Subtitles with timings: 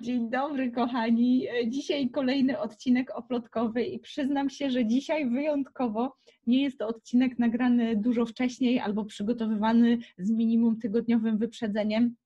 [0.00, 1.46] Dzień dobry, kochani.
[1.66, 7.96] Dzisiaj kolejny odcinek oplotkowy i przyznam się, że dzisiaj wyjątkowo nie jest to odcinek nagrany
[7.96, 12.16] dużo wcześniej albo przygotowywany z minimum tygodniowym wyprzedzeniem.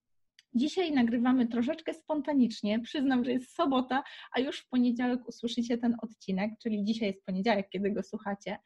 [0.54, 2.80] Dzisiaj nagrywamy troszeczkę spontanicznie.
[2.80, 4.02] Przyznam, że jest sobota,
[4.32, 8.58] a już w poniedziałek usłyszycie ten odcinek, czyli dzisiaj jest poniedziałek, kiedy go słuchacie.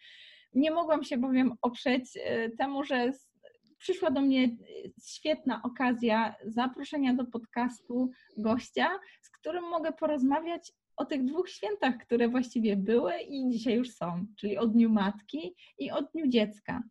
[0.54, 3.12] Nie mogłam się bowiem oprzeć e, temu, że
[3.78, 4.56] przyszła do mnie
[5.06, 8.88] świetna okazja zaproszenia do podcastu gościa,
[9.22, 14.26] z którym mogę porozmawiać o tych dwóch świętach, które właściwie były i dzisiaj już są,
[14.36, 16.82] czyli o Dniu Matki i o Dniu Dziecka.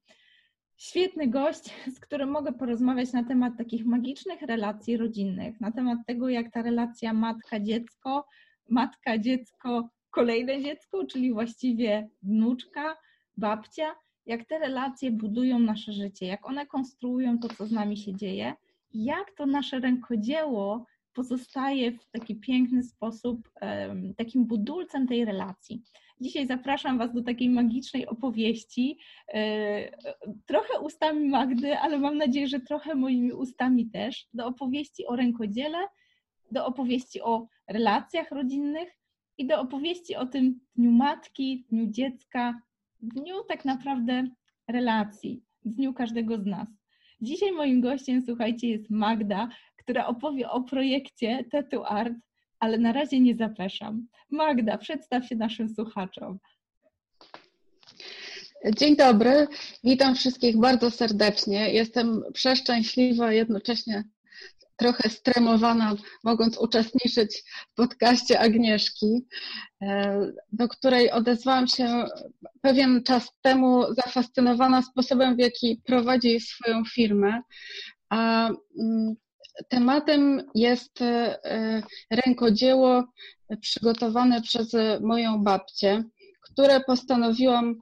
[0.77, 6.29] Świetny gość, z którym mogę porozmawiać na temat takich magicznych relacji rodzinnych, na temat tego,
[6.29, 8.25] jak ta relacja matka-dziecko,
[8.69, 12.97] matka-dziecko, kolejne dziecko, czyli właściwie wnuczka,
[13.37, 13.95] babcia,
[14.27, 18.53] jak te relacje budują nasze życie, jak one konstruują to, co z nami się dzieje,
[18.93, 23.49] jak to nasze rękodzieło pozostaje w taki piękny sposób
[24.17, 25.83] takim budulcem tej relacji.
[26.21, 28.97] Dzisiaj zapraszam Was do takiej magicznej opowieści,
[29.33, 29.91] e,
[30.45, 35.77] trochę ustami Magdy, ale mam nadzieję, że trochę moimi ustami też, do opowieści o rękodziele,
[36.51, 38.97] do opowieści o relacjach rodzinnych
[39.37, 42.61] i do opowieści o tym dniu matki, dniu dziecka,
[43.01, 44.27] dniu tak naprawdę
[44.67, 46.67] relacji, dniu każdego z nas.
[47.21, 52.13] Dzisiaj moim gościem, słuchajcie, jest Magda, która opowie o projekcie Tattoo Art,
[52.59, 54.07] ale na razie nie zapraszam.
[54.31, 56.39] Magda, przedstaw się naszym słuchaczom.
[58.77, 59.47] Dzień dobry,
[59.83, 61.73] witam wszystkich bardzo serdecznie.
[61.73, 64.03] Jestem przeszczęśliwa, jednocześnie
[64.77, 69.25] trochę stremowana, mogąc uczestniczyć w podcaście Agnieszki,
[69.81, 70.19] e,
[70.51, 72.05] do której odezwałam się
[72.61, 77.41] pewien czas temu, zafascynowana sposobem, w jaki prowadzi swoją firmę.
[78.09, 78.49] A
[78.79, 79.15] mm,
[79.69, 83.03] tematem jest e, rękodzieło
[83.61, 86.03] przygotowane przez moją babcię,
[86.41, 87.81] które postanowiłam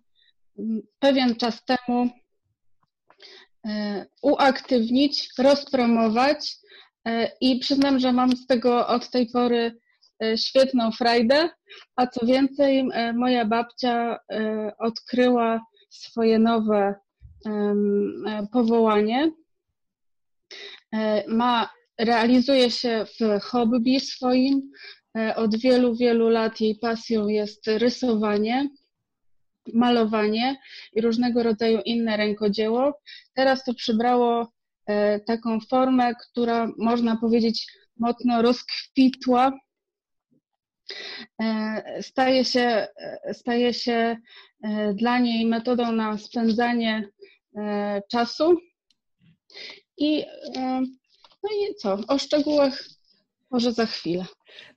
[0.60, 2.10] mm, pewien czas temu
[3.68, 6.56] e, uaktywnić, rozpromować
[7.42, 9.78] I przyznam, że mam z tego od tej pory
[10.24, 11.50] e, świetną frajdę,
[11.96, 14.20] a co więcej, e, moja babcia
[14.80, 16.96] odkryła swoje nowe
[18.52, 19.32] powołanie.
[21.28, 24.72] Ma, realizuje się w hobby swoim.
[25.36, 28.70] Od wielu, wielu lat jej pasją jest rysowanie,
[29.74, 30.58] malowanie
[30.94, 33.02] i różnego rodzaju inne rękodzieło.
[33.34, 34.65] Teraz to przybrało E,
[35.26, 39.60] taką formę, która można powiedzieć mocno rozkwitła.
[41.42, 44.18] E, staje się, e, staje się
[44.94, 47.10] dla niej metodą na spędzanie
[48.12, 48.58] czasu.
[49.98, 50.26] I,
[51.44, 51.98] no i co?
[52.08, 52.84] O szczegółach
[53.56, 54.26] może za chwilę.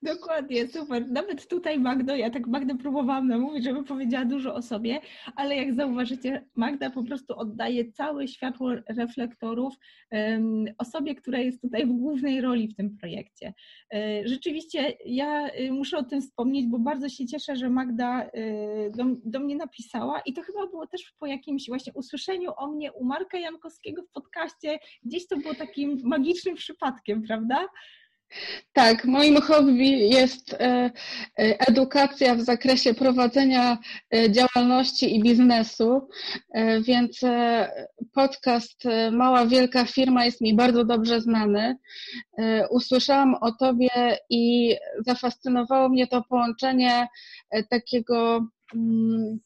[0.03, 1.11] Dokładnie, super.
[1.11, 5.01] Nawet tutaj Magdo, ja tak Magdę próbowałam namówić, żeby powiedziała dużo o sobie,
[5.37, 9.75] ale jak zauważycie, Magda po prostu oddaje całe światło reflektorów
[10.11, 13.55] um, osobie, która jest tutaj w głównej roli w tym projekcie.
[13.95, 18.91] E, rzeczywiście ja y, muszę o tym wspomnieć, bo bardzo się cieszę, że Magda y,
[18.97, 22.93] do, do mnie napisała i to chyba było też po jakimś właśnie usłyszeniu o mnie
[22.93, 27.69] u Marka Jankowskiego w podcaście, gdzieś to było takim magicznym przypadkiem, prawda?
[28.73, 30.91] Tak, moim hobby jest e, e,
[31.69, 33.79] edukacja w zakresie prowadzenia
[34.15, 36.09] e, działalności i biznesu,
[36.81, 37.21] więc
[38.13, 41.77] podcast Mała Wielka Firma jest mi bardzo dobrze znany.
[42.71, 44.75] Usłyszałam o Tobie i
[45.07, 47.09] zafascynowało mnie to połączenie
[47.71, 49.39] takiego mm,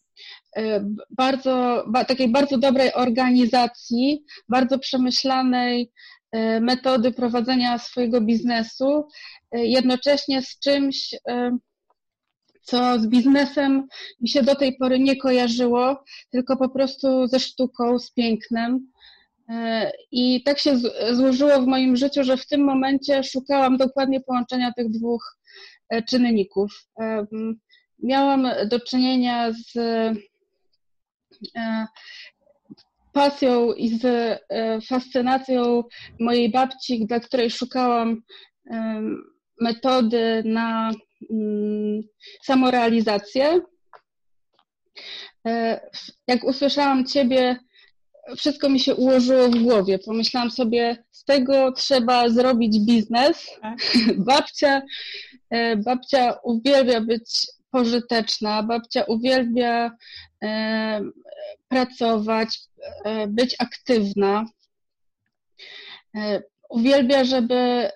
[1.11, 5.93] bardzo, takiej bardzo dobrej organizacji, bardzo przemyślanej
[6.61, 9.09] metody prowadzenia swojego biznesu,
[9.53, 11.59] e, jednocześnie z czymś, e,
[12.63, 13.87] co z biznesem
[14.21, 18.93] mi się do tej pory nie kojarzyło, tylko po prostu ze sztuką, z pięknem.
[20.11, 20.77] I tak się
[21.13, 25.39] złożyło w moim życiu, że w tym momencie szukałam dokładnie połączenia tych dwóch
[26.09, 26.73] czynników.
[28.03, 29.73] Miałam do czynienia z
[33.13, 35.85] pasją i z e, fascynacją
[36.21, 38.23] mojej babci, dla której szukałam
[39.61, 40.93] metody na
[41.31, 42.03] mm,
[42.43, 43.61] samorealizację.
[45.47, 45.81] E,
[46.29, 47.57] jak usłyszałam Ciebie,
[48.37, 49.99] wszystko mi się ułożyło w głowie.
[49.99, 53.47] Pomyślałam sobie, z tego trzeba zrobić biznes.
[53.63, 53.79] Tak.
[54.27, 54.83] Babcia,
[55.51, 59.91] e, babcia uwielbia być pożyteczna, babcia uwielbia
[61.69, 62.59] pracować,
[63.05, 64.45] e, być aktywna.
[66.17, 67.91] E, uwielbia, żeby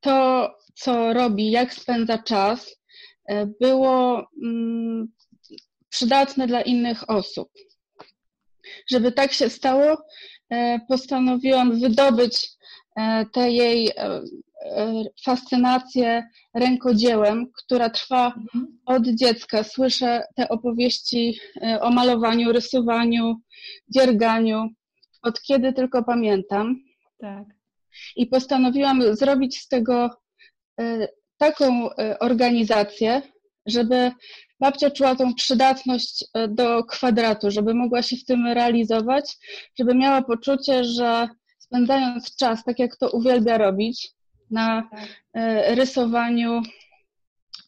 [0.00, 2.76] to, co robi, jak spędza czas,
[3.60, 5.08] było mm,
[5.88, 7.48] przydatne dla innych osób.
[8.90, 10.02] Żeby tak się stało,
[10.88, 12.48] postanowiłam wydobyć
[13.32, 13.90] tę jej
[15.24, 18.78] fascynację rękodziełem, która trwa mhm.
[18.86, 19.64] od dziecka.
[19.64, 21.38] Słyszę te opowieści
[21.80, 23.40] o malowaniu, rysowaniu,
[23.88, 24.68] dzierganiu,
[25.22, 26.76] od kiedy tylko pamiętam.
[27.18, 27.44] Tak.
[28.16, 30.10] I postanowiłam zrobić z tego
[30.80, 33.22] e, taką e, organizację,
[33.66, 34.12] żeby
[34.60, 39.36] babcia czuła tą przydatność e, do kwadratu, żeby mogła się w tym realizować,
[39.78, 41.28] żeby miała poczucie, że
[41.58, 44.15] spędzając czas, tak jak to uwielbia robić,
[44.50, 45.08] na tak.
[45.76, 46.62] rysowaniu,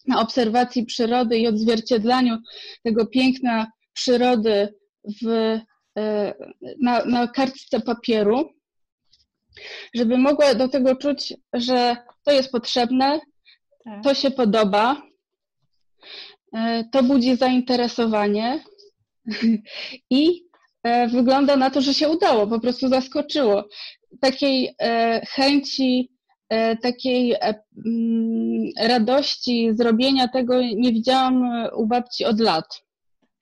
[0.07, 2.39] na obserwacji przyrody i odzwierciedlaniu
[2.83, 4.75] tego piękna przyrody
[5.23, 5.59] w
[5.99, 6.35] E,
[6.81, 8.51] na, na kartce papieru,
[9.95, 13.21] żeby mogła do tego czuć, że to jest potrzebne,
[13.85, 14.03] tak.
[14.05, 15.03] to się podoba,
[16.57, 18.65] e, to budzi zainteresowanie
[20.11, 20.45] i
[20.83, 23.69] e, wygląda na to, że się udało, po prostu zaskoczyło.
[24.21, 24.75] Takiej
[25.29, 26.11] chęci,
[26.83, 27.35] takiej
[27.87, 31.45] mm, radości zrobienia tego nie widziałam
[31.77, 32.85] u babci od lat.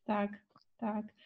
[0.04, 0.30] Tak,
[0.78, 1.16] tak.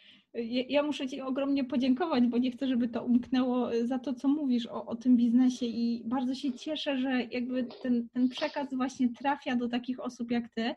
[0.69, 4.67] Ja muszę Ci ogromnie podziękować, bo nie chcę, żeby to umknęło za to, co mówisz
[4.67, 9.57] o, o tym biznesie i bardzo się cieszę, że jakby ten, ten przekaz właśnie trafia
[9.57, 10.75] do takich osób jak Ty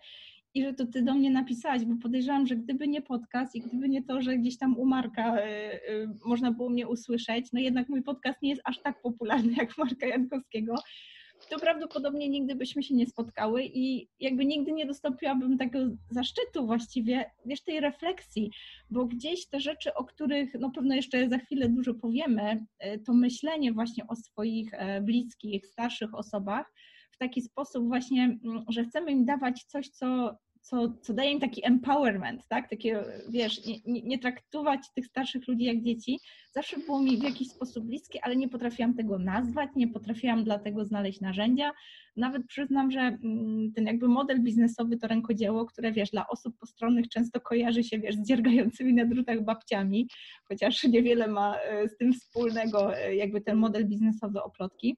[0.53, 3.89] i że to Ty do mnie napisałaś, bo podejrzewam, że gdyby nie podcast i gdyby
[3.89, 7.89] nie to, że gdzieś tam u Marka y, y, można było mnie usłyszeć, no jednak
[7.89, 10.75] mój podcast nie jest aż tak popularny jak Marka Jankowskiego,
[11.49, 15.79] to prawdopodobnie nigdy byśmy się nie spotkały i jakby nigdy nie dostąpiłabym tego
[16.09, 18.51] zaszczytu właściwie, wiesz, tej refleksji,
[18.89, 23.13] bo gdzieś te rzeczy, o których no pewno jeszcze za chwilę dużo powiemy, e, to
[23.13, 26.73] myślenie właśnie o swoich e, bliskich, starszych osobach
[27.11, 31.39] w taki sposób właśnie, mm, że chcemy im dawać coś, co co, co daje im
[31.39, 32.69] taki empowerment, tak?
[32.69, 36.19] Takie, wiesz, nie, nie, nie, traktować tych starszych ludzi jak dzieci,
[36.51, 40.85] zawsze było mi w jakiś sposób bliskie, ale nie potrafiłam tego nazwać, nie potrafiłam dlatego
[40.85, 41.71] znaleźć narzędzia.
[42.15, 47.09] Nawet przyznam, że mm, ten jakby model biznesowy to rękodzieło, które, wiesz, dla osób postronnych
[47.09, 50.07] często kojarzy się, wiesz, z dziergającymi na drutach babciami,
[50.47, 54.97] chociaż niewiele ma e, z tym wspólnego e, jakby ten model biznesowy oplotki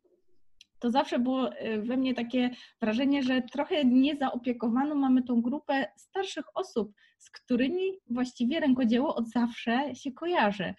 [0.85, 2.49] to zawsze było y, we mnie takie
[2.81, 9.95] wrażenie, że trochę niezaopiekowaną mamy tą grupę starszych osób, z którymi właściwie rękodzieło od zawsze
[9.95, 10.73] się kojarzy.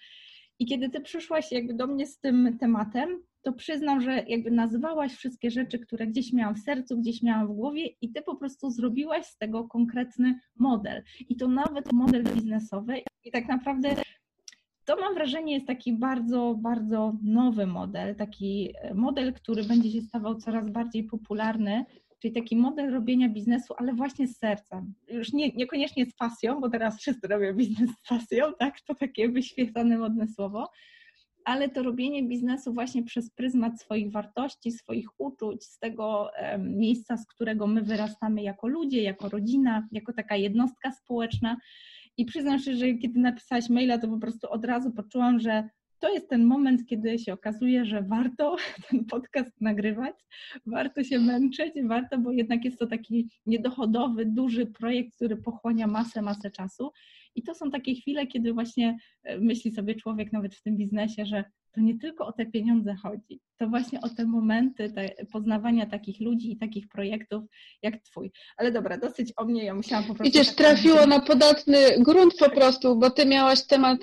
[0.58, 5.12] I kiedy ty przyszłaś jakby do mnie z tym tematem, to przyznam, że jakby nazywałaś
[5.12, 8.70] wszystkie rzeczy, które gdzieś miałam w sercu, gdzieś miałam w głowie i ty po prostu
[8.70, 11.02] zrobiłaś z tego konkretny model.
[11.28, 12.94] I to nawet model biznesowy.
[13.24, 13.96] I tak naprawdę
[14.86, 20.00] to mam wrażenie jest taki bardzo, bardzo nowy model, taki e, model, który będzie się
[20.02, 21.84] stawał coraz bardziej popularny,
[22.18, 24.94] czyli taki model robienia biznesu, ale właśnie z sercem.
[25.08, 28.80] Już nie, niekoniecznie z pasją, bo teraz wszyscy robią biznes z pasją, tak?
[28.80, 30.70] To takie wyświecone modne słowo,
[31.44, 37.26] ale to robienie biznesu właśnie przez pryzmat swoich wartości, swoich uczuć, z tego miejsca, z
[37.26, 41.56] którego my wyrastamy jako ludzie, jako rodzina, jako taka jednostka społeczna.
[42.16, 45.68] I przyznam się, że kiedy napisałaś maila, to po prostu od razu poczułam, że
[45.98, 48.56] to jest ten moment, kiedy się okazuje, że warto
[48.90, 50.14] ten podcast nagrywać,
[50.66, 56.22] warto się męczyć, warto, bo jednak jest to taki niedochodowy, duży projekt, który pochłania masę,
[56.22, 56.92] masę czasu.
[57.34, 61.26] I to są takie chwile, kiedy właśnie e, myśli sobie człowiek nawet w tym biznesie,
[61.26, 61.44] że
[61.76, 66.20] to nie tylko o te pieniądze chodzi, to właśnie o te momenty te poznawania takich
[66.20, 67.44] ludzi i takich projektów
[67.82, 68.32] jak Twój.
[68.56, 70.24] Ale dobra, dosyć o mnie, ja musiałam po prostu...
[70.24, 73.98] Widzisz, tak trafiło na podatny grunt po prostu, bo Ty miałaś temat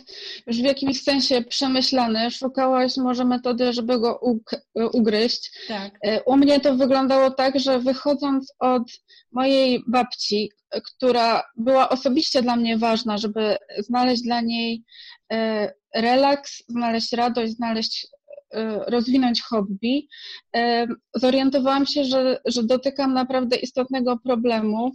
[0.48, 4.20] już w jakimś sensie przemyślany, szukałaś może metody, żeby go
[4.94, 5.52] ugryźć.
[5.68, 5.98] Tak.
[6.02, 8.84] E, u mnie to wyglądało tak, że wychodząc od
[9.32, 10.52] mojej babci,
[10.86, 14.84] która była osobiście dla mnie ważna, żeby znaleźć dla niej
[15.32, 18.08] e, relaks, znaleźć radość, znaleźć,
[18.54, 20.08] e, rozwinąć hobby,
[20.56, 24.92] e, zorientowałam się, że, że dotykam naprawdę istotnego problemu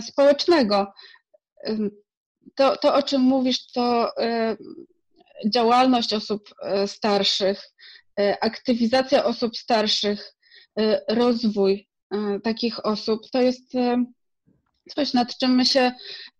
[0.00, 0.92] społecznego.
[2.54, 4.12] To, to, o czym mówisz, to
[5.46, 6.48] działalność osób
[6.86, 7.62] starszych,
[8.40, 10.34] aktywizacja osób starszych,
[11.08, 11.88] rozwój
[12.42, 13.72] takich osób, to jest
[14.94, 15.92] coś, nad czym my się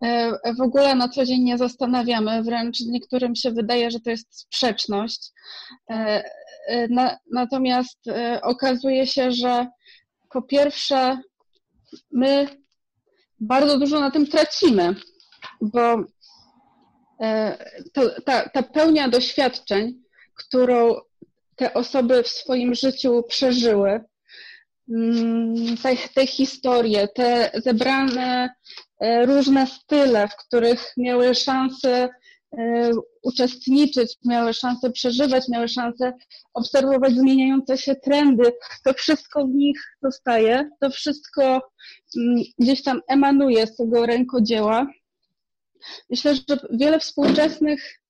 [0.03, 4.41] e, w ogóle na co dzień nie zastanawiamy, wręcz niektórym się wydaje, że to jest
[4.41, 5.31] sprzeczność.
[5.91, 6.25] E,
[6.69, 6.89] e,
[7.33, 7.99] natomiast
[8.43, 9.67] okazuje się, że
[10.31, 11.19] po pierwsze,
[12.13, 12.47] my
[13.41, 14.95] bardzo dużo na tym tracimy,
[15.61, 16.05] bo
[18.25, 20.03] ta, ta pełnia doświadczeń,
[20.35, 20.95] którą
[21.57, 24.01] te osoby w swoim życiu przeżyły,
[25.83, 28.55] te, te historie, te zebrane
[29.01, 32.09] e, różne style, w których miały szansę
[32.59, 32.91] e,
[33.23, 36.13] uczestniczyć, miały szansę przeżywać, miały szansę
[36.55, 38.53] obserwować zmieniające się trendy.
[38.85, 41.43] To wszystko w nich zostaje, to wszystko
[42.17, 44.87] mm, gdzieś tam emanuje z tego rękodzieła.
[46.11, 48.01] Myślę, że wiele współczesnych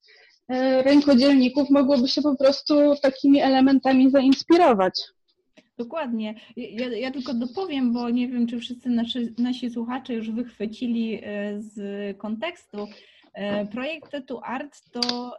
[0.48, 5.17] e, rękodzielników mogłoby się po prostu takimi elementami zainspirować.
[5.78, 6.34] Dokładnie.
[6.56, 11.62] Ja, ja, tylko dopowiem, bo nie wiem, czy wszyscy nasi, nasi słuchacze już wychwycili e,
[11.62, 12.88] z kontekstu.
[13.34, 15.34] E, projekt Tattoo Art to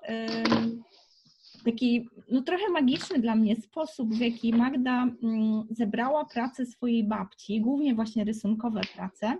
[1.66, 7.62] taki no, trochę magiczny dla mnie sposób, w jaki Magda mm, zebrała pracę swojej babci,
[7.62, 9.38] głównie właśnie rysunkowe prace,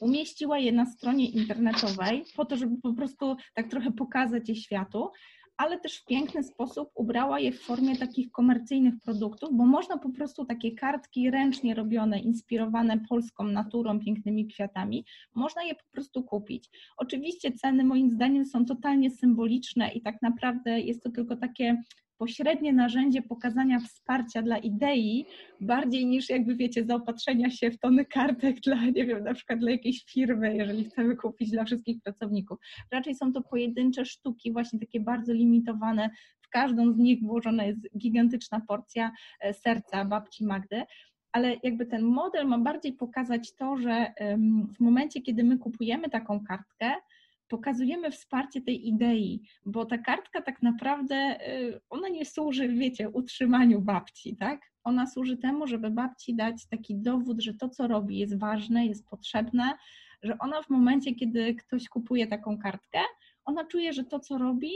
[0.00, 5.10] umieściła je na stronie internetowej po to, żeby po prostu tak trochę pokazać je światu,
[5.56, 10.10] ale też w piękny sposób ubrała je w formie takich komercyjnych produktów, bo można po
[10.10, 16.70] prostu takie kartki ręcznie robione, inspirowane polską naturą, pięknymi kwiatami, można je po prostu kupić.
[16.96, 21.82] Oczywiście ceny moim zdaniem są totalnie symboliczne i tak naprawdę jest to tylko takie
[22.18, 25.26] pośrednie narzędzie pokazania wsparcia dla idei,
[25.60, 29.70] bardziej niż jakby wiecie, zaopatrzenia się w tony kartek dla, nie wiem, na przykład dla
[29.70, 32.58] jakiejś firmy, jeżeli chcemy kupić dla wszystkich pracowników.
[32.92, 36.10] Raczej są to pojedyncze sztuki, właśnie takie bardzo limitowane.
[36.40, 40.82] W każdą z nich włożona jest gigantyczna porcja e, serca babci Magdy
[41.32, 44.12] ale jakby ten model ma bardziej pokazać to, że
[44.76, 46.92] w momencie, kiedy my kupujemy taką kartkę,
[47.48, 53.80] pokazujemy wsparcie tej idei, bo ta kartka tak naprawdę, y, ona nie służy, wiecie, utrzymaniu
[53.80, 54.60] babci, tak?
[54.84, 59.08] Ona służy temu, żeby babci dać taki dowód, że to, co robi, jest ważne, jest
[59.08, 59.72] potrzebne,
[60.22, 63.00] że ona w momencie, kiedy ktoś kupuje taką kartkę,
[63.44, 64.70] ona czuje, że to, co robi,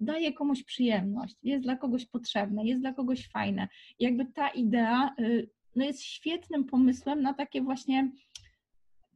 [0.00, 3.68] daje komuś przyjemność, jest dla kogoś potrzebne, jest dla kogoś fajne.
[3.98, 8.10] I jakby ta idea y, no jest świetnym pomysłem na takie właśnie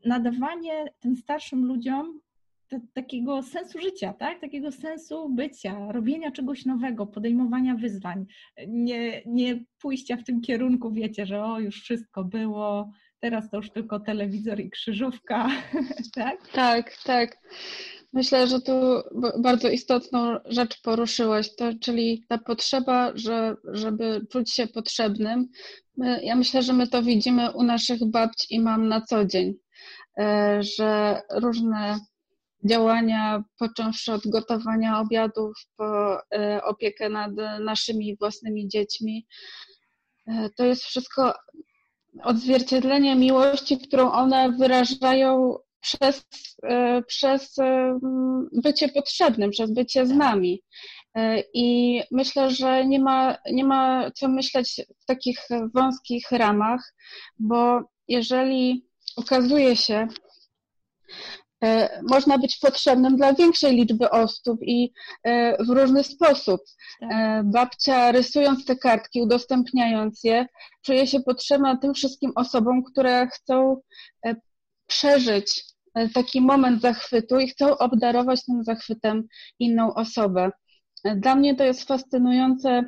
[0.05, 2.21] nadawanie tym starszym ludziom
[2.95, 4.41] takiego sensu życia, tak?
[4.41, 8.27] takiego sensu bycia, robienia czegoś nowego, podejmowania wyzwań,
[8.69, 13.71] nie, nie pójścia w tym kierunku, wiecie, że o, już wszystko było, teraz to już
[13.71, 15.49] tylko telewizor i krzyżówka,
[16.15, 16.49] tak?
[16.53, 17.39] Tak, tak.
[18.13, 18.73] Myślę, że tu
[19.43, 25.49] bardzo istotną rzecz poruszyłaś, to, czyli ta potrzeba, że, żeby czuć się potrzebnym.
[26.23, 29.55] Ja myślę, że my to widzimy u naszych babci i mam na co dzień,
[30.19, 31.99] e, że różne
[32.65, 39.27] działania, począwszy od gotowania obiadów, po e, opiekę nad naszymi własnymi dziećmi.
[40.27, 41.35] E, to jest wszystko
[42.23, 46.27] odzwierciedlenie miłości, którą one wyrażają przez,
[46.63, 47.57] e, przez
[48.53, 50.63] bycie potrzebnym, przez bycie z nami.
[51.55, 55.39] I myślę, że nie ma, nie ma co myśleć w takich
[55.75, 56.95] wąskich ramach,
[57.39, 58.87] bo jeżeli
[59.17, 60.09] okazuje się,
[62.11, 66.61] można być potrzebnym dla większej liczby osób i e, w różny sposób.
[67.01, 67.11] Tak.
[67.13, 70.47] E, babcia rysując te kartki, udostępniając je,
[70.83, 73.81] czuje się potrzebna tym wszystkim osobom, które chcą
[74.87, 75.65] przeżyć
[76.15, 79.27] taki moment zachwytu i chcą obdarować tym zachwytem
[79.59, 80.51] inną osobę.
[81.17, 82.85] Dla mnie to jest fascynujące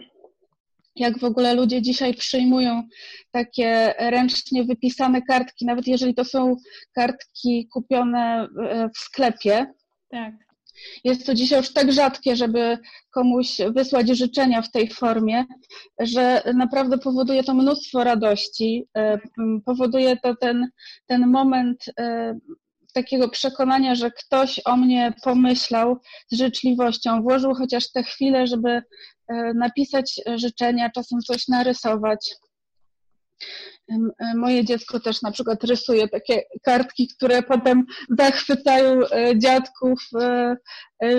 [1.00, 2.82] jak w ogóle ludzie dzisiaj przyjmują
[3.30, 6.56] takie ręcznie wypisane kartki, nawet jeżeli to są
[6.92, 9.66] kartki kupione e, w sklepie.
[10.10, 10.34] Tak.
[11.04, 12.78] Jest to dzisiaj już tak rzadkie, żeby
[13.10, 15.44] komuś wysłać życzenia w tej formie,
[16.00, 18.84] że naprawdę powoduje to mnóstwo radości.
[18.96, 19.18] E,
[19.64, 20.70] powoduje to ten,
[21.06, 22.38] ten moment e,
[22.92, 25.98] takiego przekonania, że ktoś o mnie pomyślał
[26.30, 28.82] z życzliwością, włożył chociaż tę chwilę, żeby
[29.54, 32.34] napisać życzenia, czasem coś narysować.
[33.90, 37.86] E, moje dziecko też na przykład rysuje takie kartki, które potem
[38.18, 40.02] zachwycają e, dziadków,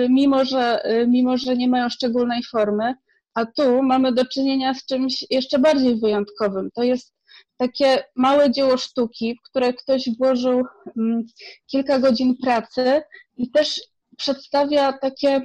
[0.08, 2.94] mimo że, mimo że nie mają szczególnej formy.
[3.34, 6.70] A tu mamy do czynienia z czymś jeszcze bardziej wyjątkowym.
[6.74, 7.14] To jest
[7.56, 10.62] takie małe dzieło sztuki, w które ktoś włożył
[10.98, 11.22] mm,
[11.66, 13.02] kilka godzin pracy
[13.36, 13.80] i też
[14.16, 15.42] przedstawia takie e,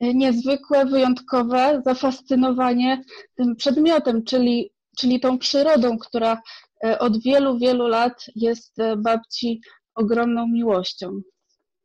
[0.00, 3.02] niezwykłe, wyjątkowe zafascynowanie
[3.34, 6.42] tym przedmiotem, czyli, czyli tą przyrodą, która
[6.84, 9.60] e, od wielu, wielu lat jest e, babci
[9.94, 11.20] ogromną miłością.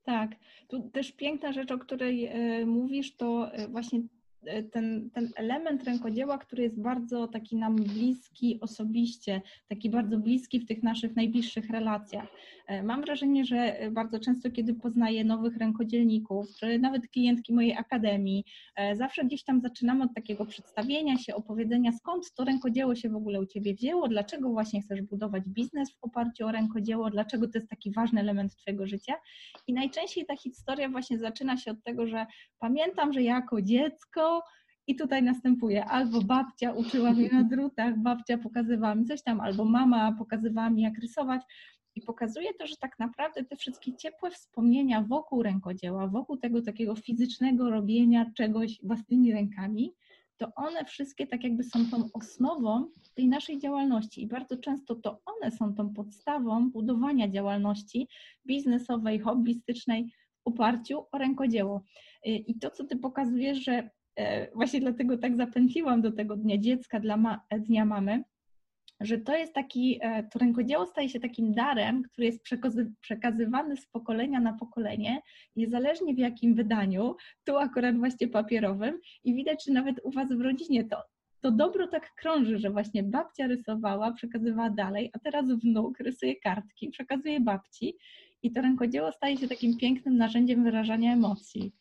[0.03, 0.31] Tak.
[0.67, 2.31] Tu też piękna rzecz, o której
[2.65, 4.01] mówisz, to właśnie
[4.71, 10.65] ten, ten element rękodzieła, który jest bardzo taki nam bliski osobiście, taki bardzo bliski w
[10.65, 12.27] tych naszych najbliższych relacjach.
[12.67, 18.45] E, mam wrażenie, że bardzo często, kiedy poznaję nowych rękodzielników, czy nawet klientki mojej akademii,
[18.93, 23.39] zawsze gdzieś tam zaczynamy od takiego przedstawienia się, opowiedzenia, skąd to rękodzieło się w ogóle
[23.39, 27.69] u Ciebie wzięło, dlaczego właśnie chcesz budować biznes w oparciu o rękodzieło, dlaczego to jest
[27.69, 29.13] taki ważny element Twojego życia.
[29.67, 32.25] I najczęściej ta historia właśnie zaczyna się od tego, że
[32.59, 34.30] pamiętam, że jako dziecko
[34.87, 39.65] i tutaj następuje albo babcia uczyła mnie na drutach, babcia pokazywała mi coś tam, albo
[39.65, 41.41] mama pokazywała mi jak rysować.
[41.95, 46.95] I pokazuje to, że tak naprawdę te wszystkie ciepłe wspomnienia wokół rękodzieła, wokół tego takiego
[46.95, 49.93] fizycznego robienia czegoś własnymi rękami,
[50.37, 55.21] to one wszystkie tak jakby są tą osnową tej naszej działalności i bardzo często to
[55.25, 58.07] one są tą podstawą budowania działalności
[58.45, 61.83] biznesowej, hobbystycznej w oparciu o rękodzieło.
[62.25, 63.89] I to, co Ty pokazujesz, że
[64.55, 68.23] właśnie dlatego tak zapętliłam do tego Dnia Dziecka, dla ma Dnia Mamy,
[69.01, 72.43] że to jest taki, e, to rękodzieło staje się takim darem, który jest
[73.01, 75.21] przekazywany z pokolenia na pokolenie,
[75.55, 77.15] niezależnie w jakim wydaniu,
[77.45, 81.03] tu akurat właśnie papierowym i widać, że nawet u Was w rodzinie to,
[81.41, 86.89] to dobro tak krąży, że właśnie babcia rysowała, przekazywała dalej, a teraz wnuk rysuje kartki,
[86.89, 87.95] przekazuje babci
[88.43, 91.71] i to rękodzieło staje się takim pięknym narzędziem wyrażania emocji.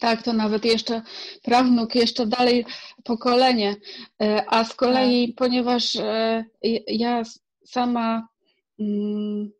[0.00, 1.02] Tak, to nawet jeszcze
[1.42, 2.64] prawnuk, jeszcze dalej
[3.04, 3.76] pokolenie.
[4.22, 5.36] E, a z kolei, tak.
[5.36, 6.44] ponieważ e,
[6.86, 7.22] ja
[7.66, 8.28] sama
[8.80, 9.50] mm,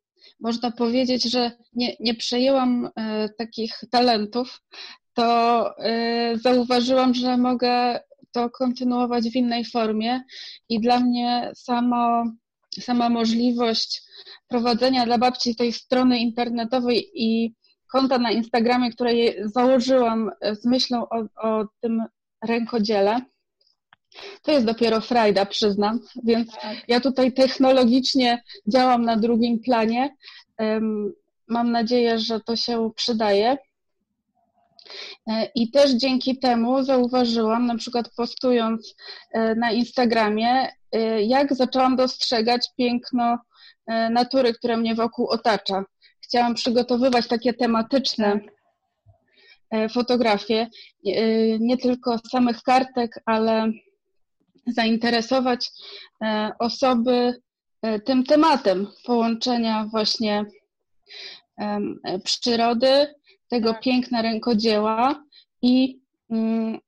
[0.40, 4.62] można powiedzieć, że nie, nie przejęłam e, takich talentów,
[5.16, 5.70] to
[6.34, 8.00] zauważyłam, że mogę
[8.32, 10.20] to kontynuować w innej formie
[10.68, 12.24] i dla mnie samo,
[12.80, 14.02] sama możliwość
[14.48, 17.54] prowadzenia dla babci tej strony internetowej i
[17.94, 19.12] konta na Instagramie, które
[19.44, 22.02] założyłam e, z myślą o, o tym
[22.44, 23.20] rękodziele.
[24.42, 26.88] To jest dopiero frajda, przyznam, więc tak.
[26.88, 30.16] ja tutaj technologicznie działam na drugim planie.
[31.48, 33.58] Mam nadzieję, że to się przydaje.
[35.26, 38.94] E, I też dzięki temu zauważyłam, na przykład postując
[39.32, 40.68] e, na Instagramie,
[41.26, 43.38] jak zaczęłam dostrzegać piękno
[44.10, 45.84] natury, które mnie wokół otacza
[46.24, 48.40] chciałam przygotowywać takie tematyczne
[49.70, 50.66] e, fotografie,
[51.06, 53.72] e, nie tylko samych kartek, ale
[54.66, 55.70] zainteresować
[56.22, 57.34] e, osoby
[58.04, 60.44] tym tematem połączenia właśnie
[62.24, 63.14] przyrody,
[63.48, 63.82] tego tak.
[63.82, 65.24] piękna rękodzieła
[65.62, 66.78] i mm,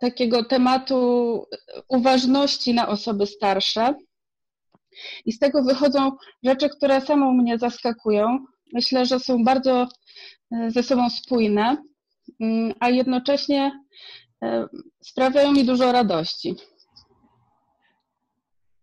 [0.00, 1.44] takiego tematu
[1.88, 3.94] uważności na osoby starsze.
[5.24, 6.12] I z tego wychodzą
[6.44, 8.38] rzeczy, które samą mnie zaskakują,
[8.72, 9.88] myślę, że są bardzo
[10.52, 11.76] e, ze sobą spójne,
[12.40, 13.80] mm, a jednocześnie
[14.42, 14.68] e,
[15.00, 16.54] sprawiają mi dużo radości.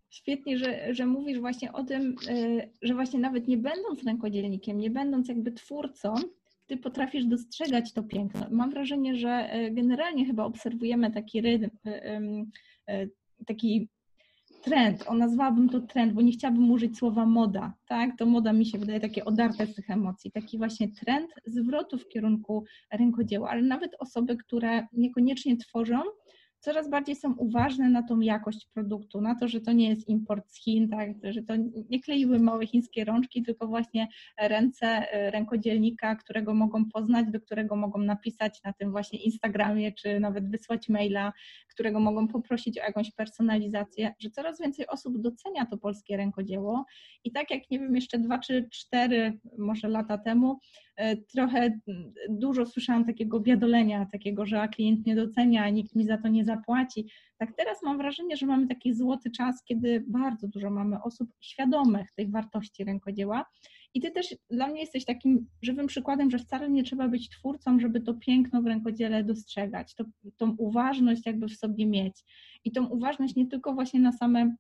[0.10, 4.90] Świetnie, że, że mówisz właśnie o tym, e, że właśnie nawet nie będąc rękodzielnikiem, nie
[4.90, 6.16] będąc jakby twórcą,
[6.68, 8.48] ty potrafisz dostrzegać to piękno.
[8.52, 11.70] Mam wrażenie, że generalnie chyba obserwujemy taki rytm,
[13.48, 13.90] taki
[14.66, 18.18] trend, o nazwałabym to trend, bo nie chciałabym użyć słowa moda, tak?
[18.18, 22.08] To moda mi się wydaje takie odarte z tych emocji, taki właśnie trend zwrotu w
[22.08, 26.02] kierunku rękodzieła, ale nawet osoby, które niekoniecznie tworzą,
[26.66, 30.52] coraz bardziej są uważne na tą jakość produktu, na to, że to nie jest import
[30.52, 31.54] z Chin, tak, że to
[31.90, 34.08] nie kleiły małe chińskie rączki, tylko właśnie
[34.40, 40.20] ręce e, rękodzielnika, którego mogą poznać, do którego mogą napisać na tym właśnie Instagramie, czy
[40.20, 41.34] nawet wysłać maila,
[41.70, 46.86] którego mogą poprosić o jakąś personalizację, że coraz więcej osób docenia to polskie rękodzieło.
[47.24, 50.60] I tak jak nie wiem, jeszcze dwa czy cztery może lata temu,
[51.34, 51.80] trochę
[52.30, 57.10] dużo słyszałam takiego biadolenia, takiego, że klient nie docenia, nikt mi za to nie zapłaci.
[57.38, 62.12] Tak teraz mam wrażenie, że mamy taki złoty czas, kiedy bardzo dużo mamy osób świadomych
[62.12, 63.46] tej wartości rękodzieła.
[63.94, 67.80] I ty też dla mnie jesteś takim żywym przykładem, że wcale nie trzeba być twórcą,
[67.80, 70.04] żeby to piękno w rękodziele dostrzegać, to,
[70.38, 72.24] tą uważność jakby w sobie mieć.
[72.64, 74.56] I tą uważność nie tylko właśnie na same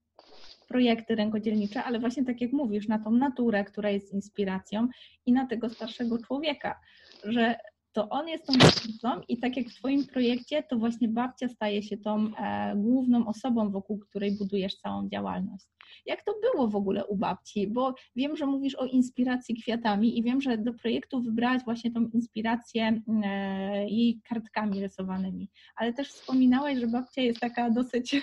[0.68, 4.88] projekty rękodzielnicze, ale właśnie tak jak mówisz, na tą naturę, która jest inspiracją
[5.26, 6.80] i na tego starszego człowieka,
[7.24, 7.56] że
[7.96, 11.84] to on jest tą twórcą i tak jak w Twoim projekcie, to właśnie babcia staje
[11.84, 15.66] się tą e, główną osobą, wokół której budujesz całą działalność.
[16.06, 17.68] Jak to było w ogóle u babci?
[17.68, 22.08] Bo wiem, że mówisz o inspiracji kwiatami i wiem, że do projektu wybrałaś właśnie tą
[22.14, 28.22] inspirację e, jej kartkami rysowanymi, ale też wspominałaś, że babcia jest taka dosyć,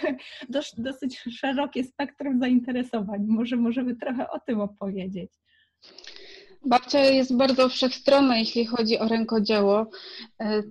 [0.79, 3.25] dosyć szerokie spektrum zainteresowań.
[3.29, 5.31] Może możemy trochę o tym opowiedzieć.
[6.65, 9.87] Babcia jest bardzo wszechstronna, jeśli chodzi o rękodzieło.
[10.41, 10.63] E,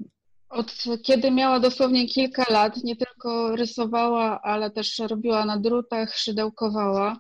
[0.49, 7.17] od kiedy miała dosłownie kilka lat, nie tylko rysowała, ale też robiła na drutach, szydełkowała.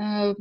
[0.00, 0.34] E,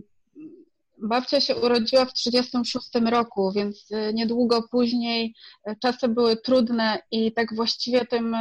[0.97, 5.35] babcia się urodziła w 1936 roku, więc e, niedługo później
[5.81, 8.35] czasy były trudne i tak właściwie tym,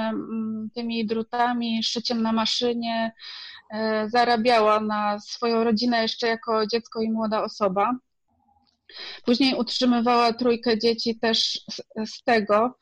[0.74, 3.12] tymi drutami, szyciem na maszynie
[4.06, 7.98] zarabiała na swoją rodzinę jeszcze jako dziecko i młoda osoba.
[9.24, 12.78] Później utrzymywała trójkę dzieci też z, z tego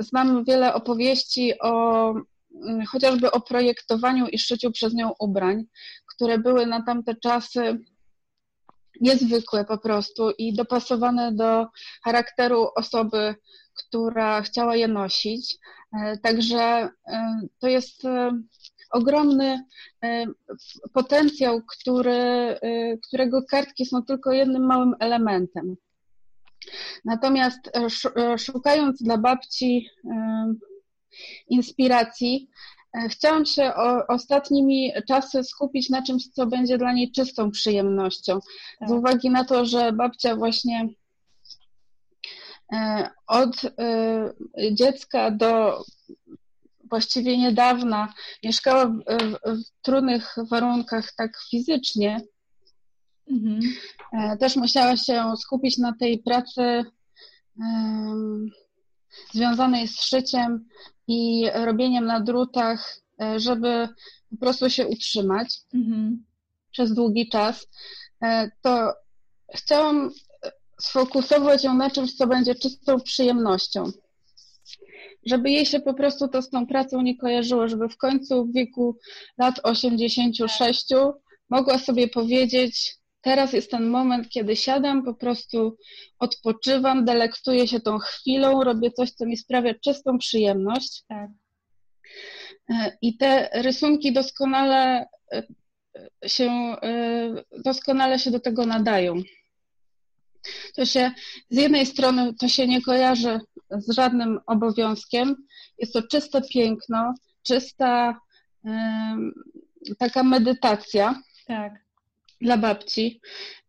[0.00, 5.64] znam wiele opowieści o mm, chociażby o projektowaniu i szyciu przez nią ubrań,
[6.06, 7.78] które były na tamte czasy
[9.00, 11.66] niezwykłe po prostu i dopasowane do
[12.04, 13.34] charakteru osoby,
[13.74, 15.58] która chciała je nosić.
[15.92, 16.88] E, także
[17.58, 18.02] to jest
[18.92, 19.64] ogromny
[20.92, 22.56] potencjał, który,
[23.08, 25.76] którego kartki są tylko jednym małym elementem.
[27.04, 27.86] Natomiast e,
[28.22, 29.88] e, szukając dla babci
[31.48, 32.48] inspiracji,
[32.94, 33.72] e, chciałam się
[34.08, 38.40] ostatnimi czasy skupić na czymś, co będzie dla niej czystą przyjemnością.
[38.78, 38.88] Tak.
[38.88, 40.88] Z uwagi na to, że babcia właśnie
[43.26, 43.60] od
[44.72, 45.82] dziecka do
[46.92, 52.20] właściwie niedawna mieszkała w, w, w trudnych warunkach tak fizycznie,
[53.30, 53.60] Mhm.
[54.12, 56.84] E, też musiała się skupić na tej pracy
[57.58, 58.50] um,
[59.32, 60.68] związanej z szyciem
[61.08, 63.88] i robieniem na drutach, e, żeby
[64.30, 66.24] po prostu się utrzymać mhm.
[66.70, 67.66] przez długi czas.
[68.22, 68.92] E, to
[69.54, 70.10] chciałam
[70.80, 73.84] sfokusować ją na czymś, co będzie czystą przyjemnością.
[75.26, 78.52] Żeby jej się po prostu to z tą pracą nie kojarzyło, żeby w końcu w
[78.52, 78.96] wieku
[79.38, 80.86] lat 86
[81.50, 85.76] mogła sobie powiedzieć, Teraz jest ten moment, kiedy siadam, po prostu
[86.18, 91.02] odpoczywam, delektuję się tą chwilą, robię coś, co mi sprawia czystą przyjemność.
[91.08, 91.30] Tak.
[92.70, 95.42] E, I te rysunki doskonale e,
[96.28, 96.50] się,
[96.82, 99.22] e, doskonale się do tego nadają.
[100.74, 101.10] To się
[101.50, 103.40] z jednej strony to się nie kojarzy
[103.78, 105.36] z żadnym obowiązkiem.
[105.78, 108.20] Jest to czyste piękno, czysta
[109.98, 111.22] taka medytacja.
[111.46, 111.72] Tak
[112.42, 113.20] dla babci.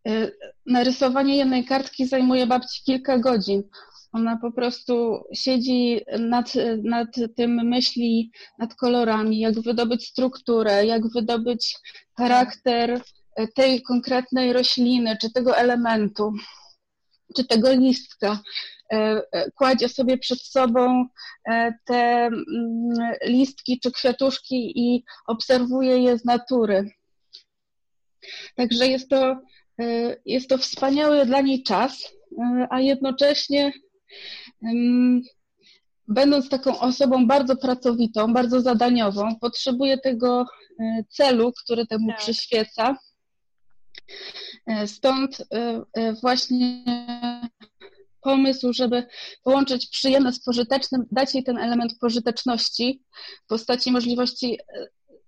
[0.07, 0.31] Y,
[0.65, 3.63] narysowanie jednej kartki zajmuje babci kilka godzin.
[4.11, 11.75] Ona po prostu siedzi nad, nad tym, myśli nad kolorami, jak wydobyć strukturę, jak wydobyć
[12.17, 13.01] charakter
[13.55, 16.33] tej konkretnej rośliny, czy tego elementu,
[17.35, 18.39] czy tego listka.
[18.93, 21.05] Y, y, kładzie sobie przed sobą
[21.85, 22.33] te mm,
[23.25, 26.89] listki czy kwiatuszki i obserwuje je z natury.
[28.55, 29.41] Także jest to,
[29.79, 33.73] e, jest to wspaniały dla niej czas, e, a jednocześnie
[36.07, 40.45] będąc taką osobą bardzo pracowitą, bardzo zadaniową, potrzebuje tego
[40.79, 42.17] e, celu, który temu tak.
[42.17, 42.97] przyświeca.
[44.85, 45.45] Stąd
[46.21, 46.83] właśnie
[48.23, 49.03] pomysł, żeby
[49.43, 53.01] połączyć przyjemne z pożytecznym, dać jej ten element pożyteczności
[53.45, 54.57] w postaci możliwości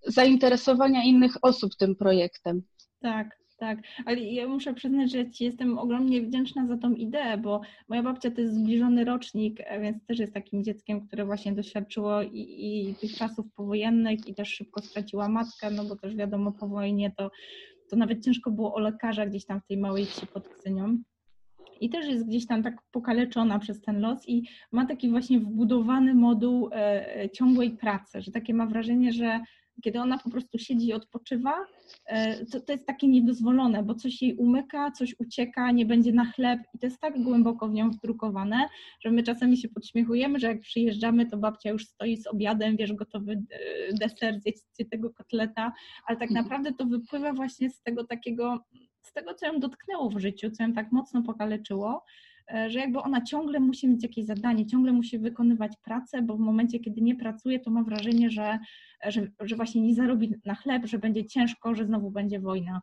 [0.07, 2.61] zainteresowania innych osób tym projektem.
[3.01, 7.61] Tak, tak, ale ja muszę przyznać, że Ci jestem ogromnie wdzięczna za tą ideę, bo
[7.89, 12.21] moja babcia to jest zbliżony rocznik, e, więc też jest takim dzieckiem, które właśnie doświadczyło
[12.21, 16.67] i, i tych czasów powojennych i też szybko straciła matkę, no bo też wiadomo po
[16.67, 17.31] wojnie to,
[17.89, 20.45] to nawet ciężko było o lekarza gdzieś tam w tej małej wsi pod.
[21.81, 26.15] I też jest gdzieś tam tak pokaleczona przez ten los i ma taki właśnie wbudowany
[26.15, 29.39] moduł e, e ciągłej pracy, że takie ma wrażenie, że
[29.83, 31.53] kiedy ona po prostu siedzi i odpoczywa,
[32.05, 36.25] e, to, to jest takie niedozwolone, bo coś jej umyka, coś ucieka, nie będzie na
[36.25, 38.67] chleb i to jest tak głęboko w nią wdrukowane,
[39.01, 42.93] że my czasami się podśmiechujemy, że jak przyjeżdżamy, to babcia już stoi z obiadem, wiesz,
[42.93, 43.43] gotowy
[44.01, 44.59] deser, zjeść
[44.91, 45.73] tego kotleta,
[46.07, 46.43] ale tak mhm.
[46.43, 48.59] naprawdę to wypływa właśnie z tego takiego,
[49.05, 52.03] z tego, co ją dotknęło w życiu, co ją tak mocno pokaleczyło,
[52.53, 56.39] E, że jakby ona ciągle musi mieć jakieś zadanie, ciągle musi wykonywać pracę, bo w
[56.39, 58.59] momencie, kiedy nie pracuje, to ma wrażenie, że,
[59.05, 62.81] że, że właśnie nie zarobi na chleb, że będzie ciężko, że znowu będzie wojna.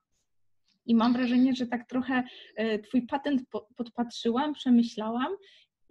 [0.86, 2.24] I mam wrażenie, że tak trochę
[2.56, 3.42] e, Twój patent
[3.76, 5.32] podpatrzyłam, przemyślałam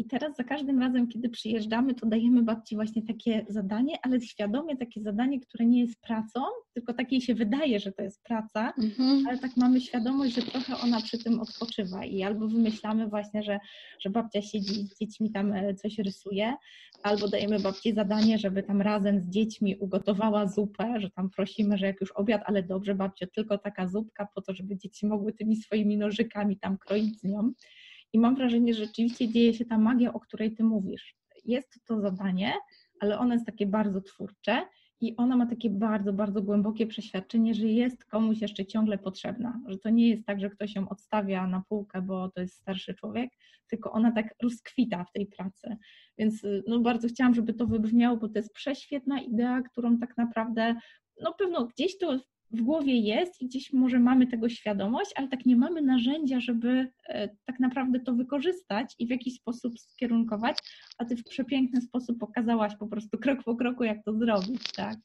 [0.02, 4.78] i teraz za każdym razem, kiedy przyjeżdżamy, to dajemy babci właśnie takie zadanie, ale świadomie
[4.78, 6.40] takie zadanie, które nie jest pracą,
[6.74, 9.28] tylko takiej się wydaje, że to jest praca, mhm.
[9.28, 13.60] ale tak mamy świadomość, że trochę ona przy tym odpoczywa i albo wymyślamy właśnie, że,
[14.00, 16.54] że babcia siedzi z dziećmi tam e, coś rysuje,
[17.04, 21.86] albo dajemy babci zadanie, żeby tam razem z dziećmi ugotowała zupę, że tam prosimy, że
[21.86, 25.56] jak już obiad, ale dobrze babcio, tylko taka zupka po to, żeby dzieci mogły tymi
[25.56, 27.52] swoimi nożykami tam kroić z nią.
[28.14, 31.16] I mam wrażenie, że rzeczywiście dzieje się ta magia, o której ty mówisz.
[31.46, 32.54] jest to zadanie,
[33.00, 34.62] ale ono jest takie bardzo twórcze
[35.02, 39.78] i ona ma takie bardzo, bardzo głębokie przeświadczenie, że jest komuś jeszcze ciągle potrzebna, że
[39.78, 43.30] to nie jest tak, że ktoś ją odstawia na półkę, bo to jest starszy człowiek,
[43.68, 45.78] tylko ona tak rozkwita w tej pracy.
[46.18, 50.76] Więc no, bardzo chciałam, żeby to wybrzmiało, bo to jest prześwietna idea, którą tak naprawdę,
[51.22, 52.20] no pewno gdzieś to
[52.54, 56.88] w głowie jest i gdzieś może mamy tego świadomość, ale tak nie mamy narzędzia, żeby
[57.08, 60.58] e, tak naprawdę to wykorzystać i w jakiś sposób skierunkować,
[60.98, 64.98] a ty w przepiękny sposób pokazałaś po prostu krok po kroku, jak to zrobić, tak?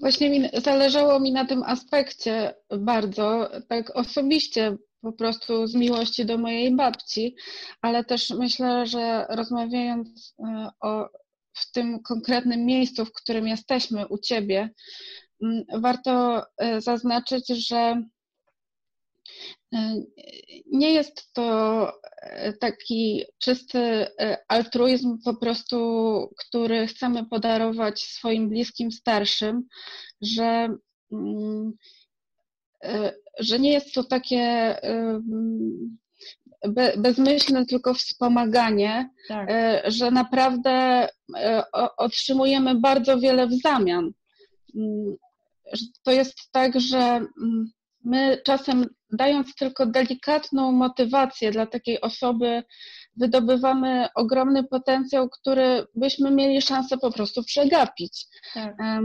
[0.00, 6.38] Właśnie mi, zależało mi na tym aspekcie bardzo, tak osobiście, po prostu z miłości do
[6.38, 7.36] mojej babci,
[7.82, 11.08] ale też myślę, że rozmawiając e, o,
[11.52, 14.70] w tym konkretnym miejscu, w którym jesteśmy u ciebie,
[15.72, 18.02] warto e, zaznaczyć, że
[19.74, 19.94] e,
[20.72, 24.06] nie jest to e, taki czysty
[24.48, 25.76] altruizm, po prostu,
[26.38, 29.62] który chcemy podarować swoim bliskim starszym,
[30.20, 30.68] że,
[31.12, 31.72] mm,
[33.38, 34.76] że nie jest to takie
[36.98, 39.48] bezmyślne tylko wspomaganie, tak.
[39.86, 41.08] że naprawdę
[41.96, 44.12] otrzymujemy bardzo wiele w zamian.
[46.02, 47.70] To jest tak, że mm,
[48.04, 52.62] my czasem dając tylko delikatną motywację dla takiej osoby,
[53.16, 58.26] wydobywamy ogromny potencjał, który byśmy mieli szansę po prostu przegapić.
[58.54, 58.74] Tak.
[58.80, 59.00] E,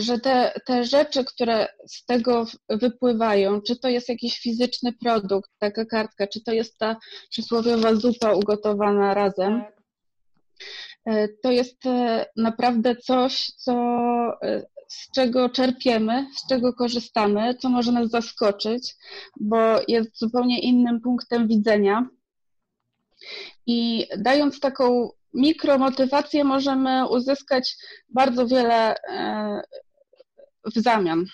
[0.00, 5.84] że te, te rzeczy, które z tego wypływają, czy to jest jakiś fizyczny produkt, taka
[5.84, 6.96] kartka, czy to jest ta
[7.30, 9.78] przysłowiowa zupa ugotowana razem, tak.
[11.08, 13.72] E, to jest e, naprawdę coś, co,
[14.42, 18.96] e, z czego czerpiemy, z czego korzystamy, co może nas zaskoczyć,
[19.40, 19.56] bo
[19.88, 22.08] jest zupełnie innym punktem widzenia.
[23.66, 27.76] I dając taką mikromotywację, możemy uzyskać
[28.08, 28.94] bardzo wiele
[30.74, 31.24] w zamian.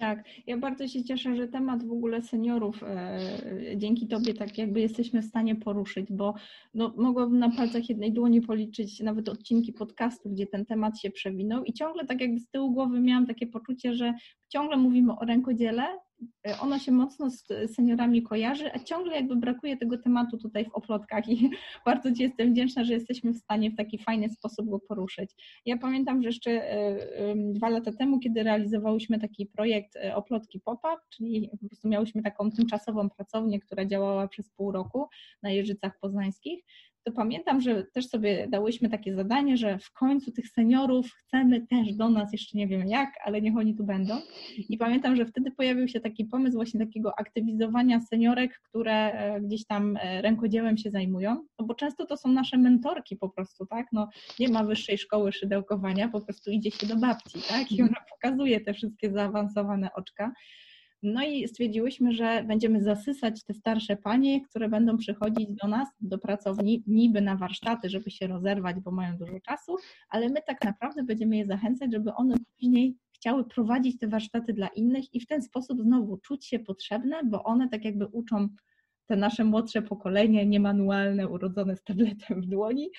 [0.00, 3.18] Tak, ja bardzo się cieszę, że temat w ogóle seniorów e,
[3.76, 6.34] dzięki Tobie tak jakby jesteśmy w stanie poruszyć, bo
[6.74, 11.64] no, mogłabym na palcach jednej dłoni policzyć nawet odcinki podcastu, gdzie ten temat się przewinął
[11.64, 14.14] i ciągle tak jakby z tyłu głowy miałam takie poczucie, że
[14.48, 16.09] ciągle mówimy o rękodziele, E,
[16.60, 21.28] ono się mocno z seniorami kojarzy, a ciągle jakby brakuje tego tematu tutaj w oplotkach
[21.28, 21.50] i
[21.86, 25.30] bardzo Ci jestem wdzięczna, że jesteśmy w stanie w taki fajny sposób go poruszyć.
[25.66, 30.96] Ja pamiętam, że jeszcze e, dwa lata temu, kiedy realizowałyśmy taki projekt e, oplotki pop-up,
[31.10, 35.08] czyli po prostu miałyśmy taką tymczasową pracownię, która działała przez pół roku
[35.42, 36.64] na Jeżycach Poznańskich,
[37.04, 41.94] to pamiętam, że też sobie dałyśmy takie zadanie, że w końcu tych seniorów chcemy też
[41.94, 44.14] do nas, jeszcze nie wiem jak, ale niech oni tu będą.
[44.68, 49.66] I pamiętam, że wtedy pojawił się taki pomysł właśnie takiego aktywizowania seniorek, które e, gdzieś
[49.66, 53.86] tam e, rękodziełem się zajmują, no bo często to są nasze mentorki po prostu, tak?
[53.92, 54.08] No
[54.38, 57.72] nie ma wyższej szkoły szydełkowania, po prostu idzie się do babci, tak?
[57.72, 60.32] I ona pokazuje te wszystkie zaawansowane oczka.
[61.02, 66.18] No i stwierdziłyśmy, że będziemy zasysać te starsze panie, które będą przychodzić do nas, do
[66.18, 69.76] pracowni, niby na warsztaty, żeby się rozerwać, bo mają dużo czasu,
[70.08, 74.68] ale my tak naprawdę będziemy je zachęcać, żeby one później chciały prowadzić te warsztaty dla
[74.68, 78.48] innych i w ten sposób znowu czuć się potrzebne, bo one tak jakby uczą
[79.06, 82.90] te nasze młodsze pokolenie, niemanualne, urodzone z tabletem w dłoni,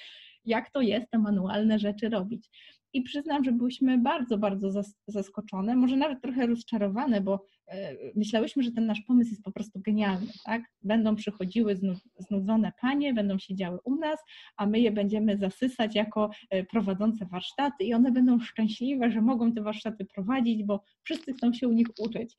[0.45, 2.49] jak to jest te manualne rzeczy robić.
[2.93, 8.71] I przyznam, że byłyśmy bardzo, bardzo zaskoczone, może nawet trochę rozczarowane, bo e, myślałyśmy, że
[8.71, 10.61] ten nasz pomysł jest po prostu genialny, tak?
[10.81, 11.79] Będą przychodziły
[12.19, 14.19] znudzone panie, będą siedziały u nas,
[14.57, 19.53] a my je będziemy zasysać jako e, prowadzące warsztaty i one będą szczęśliwe, że mogą
[19.53, 22.37] te warsztaty prowadzić, bo wszyscy chcą się u nich uczyć.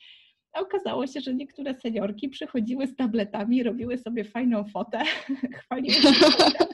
[0.52, 5.02] A okazało się, że niektóre seniorki przychodziły z tabletami, robiły sobie fajną fotę,
[5.60, 6.08] chwaliły się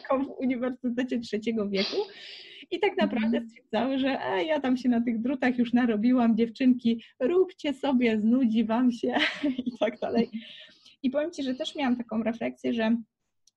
[0.24, 1.96] w Uniwersytecie Trzeciego Wieku
[2.70, 3.48] i tak naprawdę mhm.
[3.48, 8.64] stwierdzały, że e, ja tam się na tych drutach już narobiłam, dziewczynki, róbcie sobie, znudzi
[8.64, 9.14] wam się
[9.66, 10.30] i tak dalej.
[11.02, 12.96] I powiem Ci, że też miałam taką refleksję, że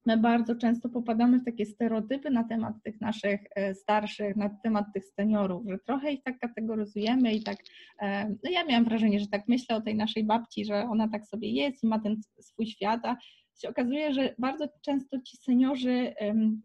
[0.05, 4.85] my bardzo często popadamy w takie stereotypy na temat tych naszych e, starszych, na temat
[4.93, 7.57] tych seniorów, że trochę ich tak kategoryzujemy i tak,
[8.01, 11.25] e, no ja miałam wrażenie, że tak myślę o tej naszej babci, że ona tak
[11.25, 13.17] sobie jest i ma ten swój świat, a
[13.61, 16.13] się okazuje, że bardzo często ci seniorzy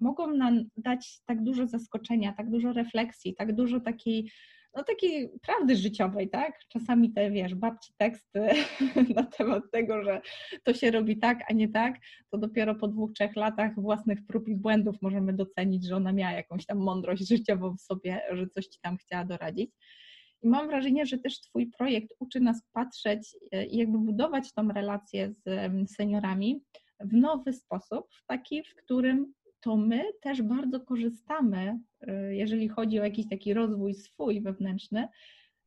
[0.01, 4.31] mogą nam dać tak dużo zaskoczenia, tak dużo refleksji, tak dużo takiej
[4.77, 6.59] no takiej prawdy życiowej, tak?
[6.69, 8.49] Czasami te, wiesz, babci teksty
[9.17, 10.21] na temat tego, że
[10.65, 11.95] to się robi tak, a nie tak,
[12.31, 16.33] to dopiero po dwóch, trzech latach własnych prób i błędów możemy docenić, że ona miała
[16.33, 19.71] jakąś tam mądrość życiową w sobie, że coś ci tam chciała doradzić.
[20.43, 24.69] I mam wrażenie, że też Twój projekt uczy nas patrzeć e, i jakby budować tą
[24.69, 26.61] relację z seniorami
[27.01, 31.79] w nowy sposób, w taki, w którym to my też bardzo korzystamy,
[32.09, 35.09] y, jeżeli chodzi o jakiś taki rozwój swój wewnętrzny,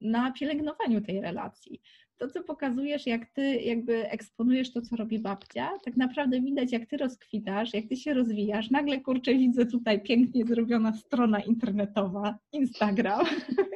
[0.02, 1.82] na pielęgnowaniu tej relacji.
[2.18, 6.86] To, co pokazujesz, jak ty jakby eksponujesz to, co robi babcia, tak naprawdę widać, jak
[6.86, 8.70] ty rozkwitasz, jak ty się rozwijasz.
[8.70, 13.26] Nagle, kurczę, widzę tutaj pięknie zrobiona strona internetowa, Instagram.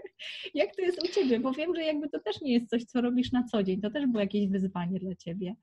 [0.54, 1.40] jak to jest u ciebie?
[1.40, 3.82] Bo wiem, że jakby to też nie jest coś, co robisz na co dzień.
[3.82, 5.56] To też było jakieś wyzwanie dla ciebie.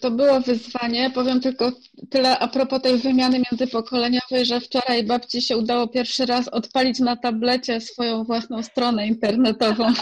[0.00, 1.10] To było wyzwanie.
[1.10, 1.72] Powiem tylko
[2.10, 7.16] tyle a propos tej wymiany międzypokoleniowej, że wczoraj babci się udało pierwszy raz odpalić na
[7.16, 9.92] tablecie swoją własną stronę internetową.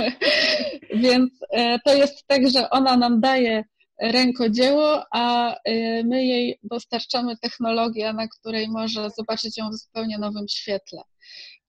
[0.94, 3.64] Więc e, to jest tak, że ona nam daje
[4.00, 10.48] rękodzieło, a e, my jej dostarczamy technologię, na której może zobaczyć ją w zupełnie nowym
[10.48, 11.02] świetle.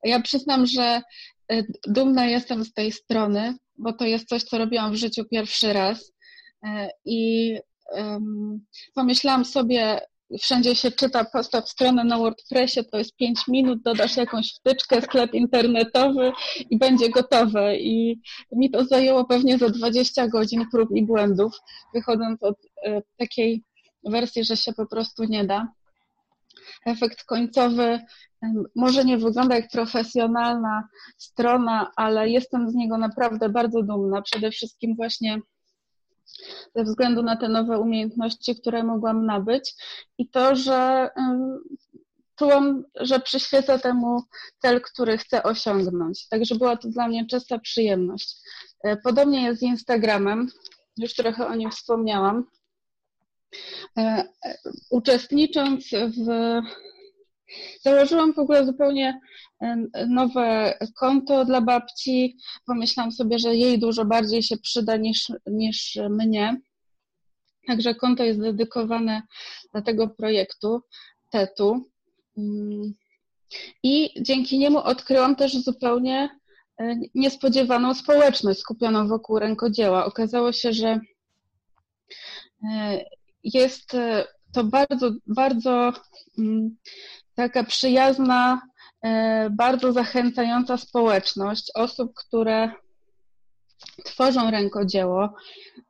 [0.04, 1.02] Ja przyznam, że
[1.52, 5.74] e, dumna jestem z tej strony, bo to jest coś, co robiłam w życiu pierwszy
[5.74, 6.12] raz
[6.64, 7.58] E, I
[8.94, 10.02] pomyślałam sobie,
[10.42, 15.34] wszędzie się czyta, postaw stronę na WordPressie, to jest 5 minut, dodasz jakąś wtyczkę, sklep
[15.34, 16.32] internetowy
[16.70, 17.78] i będzie gotowe.
[17.78, 18.22] I
[18.52, 21.54] mi to zajęło pewnie za 20 godzin prób i błędów,
[21.94, 23.64] wychodząc od e, takiej
[24.04, 25.68] wersji, że się po prostu nie da.
[26.86, 28.00] Efekt końcowy
[28.76, 34.22] może nie wygląda jak profesjonalna strona, ale jestem z niego naprawdę bardzo dumna.
[34.22, 35.40] Przede wszystkim właśnie
[36.76, 39.74] ze względu na te nowe umiejętności, które mogłam nabyć
[40.18, 41.10] i to, że
[42.36, 44.24] czułam, że przyświeca temu
[44.62, 46.28] cel, który chcę osiągnąć.
[46.28, 48.36] Także była to dla mnie czysta przyjemność.
[48.84, 50.48] E, podobnie jest z Instagramem,
[50.98, 52.46] już trochę o nim wspomniałam.
[53.98, 54.02] E,
[54.46, 54.58] e,
[54.90, 56.28] uczestnicząc w
[57.82, 59.20] Założyłam w ogóle zupełnie
[60.08, 62.38] nowe konto dla babci.
[62.66, 66.62] Pomyślałam sobie, że jej dużo bardziej się przyda niż, niż mnie.
[67.68, 69.22] Także konto jest dedykowane
[69.72, 70.82] dla tego projektu
[71.30, 71.92] TETU.
[72.38, 72.94] Mm.
[73.84, 76.30] I dzięki niemu odkryłam też zupełnie
[76.80, 80.06] e, niespodziewaną społeczność skupioną wokół rękodzieła.
[80.06, 81.00] Okazało się, że
[82.72, 83.06] e,
[83.44, 85.94] jest e, to bardzo, bardzo
[86.38, 86.78] mm,
[87.42, 88.62] taka przyjazna,
[89.04, 92.72] e, bardzo zachęcająca społeczność osób, które
[94.06, 95.34] tworzą rękodzieło,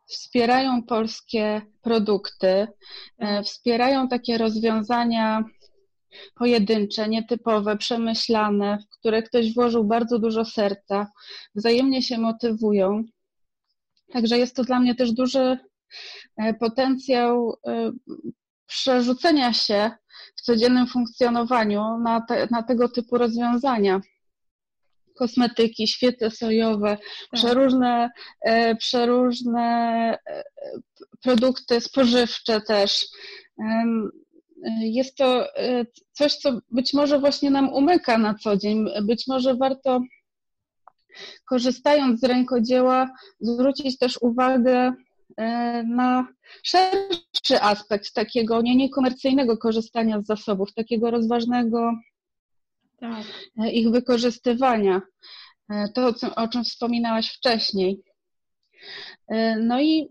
[0.08, 2.68] wspierają polskie produkty,
[3.20, 5.44] e, wspierają takie rozwiązania
[6.36, 11.08] pojedyncze, nietypowe, przemyślane, w które ktoś włożył bardzo dużo serca,
[11.56, 13.04] wzajemnie się motywują.
[14.14, 15.58] Także jest to dla mnie też duży
[16.38, 17.56] e, potencjał
[18.68, 19.92] przerzucenia się
[20.36, 24.02] w codziennym funkcjonowaniu na, te, na tego typu rozwiązania.
[25.16, 27.08] Kosmetyki, świece sojowe, tak.
[27.34, 28.10] przeróżne,
[28.42, 29.62] e, przeróżne
[30.28, 30.44] e,
[31.22, 33.06] produkty spożywcze też.
[34.82, 38.86] Jest to e, coś, co być może właśnie nam umyka na co dzień.
[39.04, 40.02] Być może warto,
[41.46, 44.94] korzystając z rękodzieła, zwrócić też uwagę
[45.38, 46.28] E, na
[46.63, 51.91] szerszy aspekt takiego nie niekomercyjnego korzystania z zasobów, takiego rozważnego
[53.00, 53.26] tak.
[53.58, 55.02] E, ich wykorzystywania.
[55.70, 58.04] E, to, o czym wspominałaś wcześniej.
[59.60, 60.10] No i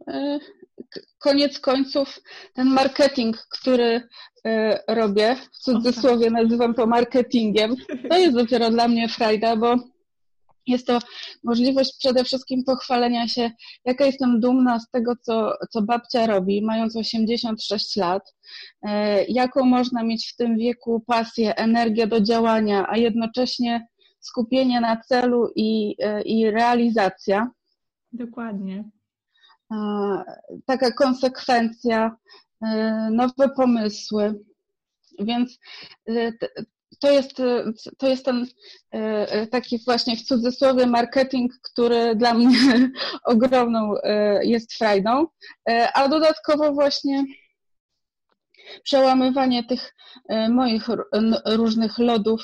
[1.18, 2.20] koniec końców
[2.54, 4.08] ten marketing, który
[4.88, 7.76] robię, w cudzysłowie nazywam to marketingiem,
[8.10, 9.76] to jest dopiero dla mnie frajda, bo
[10.70, 10.98] jest to
[11.44, 13.50] możliwość przede wszystkim pochwalenia się,
[13.84, 18.34] jaka jestem dumna z tego, co, co babcia robi, mając 86 lat,
[18.82, 23.86] e, jaką można mieć w tym wieku pasję, energię do działania, a jednocześnie
[24.20, 27.50] skupienie na celu i, e, i realizacja.
[28.12, 28.84] Dokładnie.
[29.72, 29.76] E,
[30.66, 32.16] taka konsekwencja,
[33.10, 34.40] nowe pomysły.
[35.18, 35.58] Więc
[37.00, 37.64] to jest, e,
[37.98, 38.46] to jest ten
[38.94, 38.98] e,
[39.32, 42.50] e, taki właśnie w cudzysłowie marketing, który dla mnie
[43.24, 43.94] ogromną
[44.42, 45.26] jest frajdą,
[45.94, 47.24] a dodatkowo właśnie
[48.82, 49.94] przełamywanie tych
[50.50, 50.86] moich
[51.46, 52.42] różnych lodów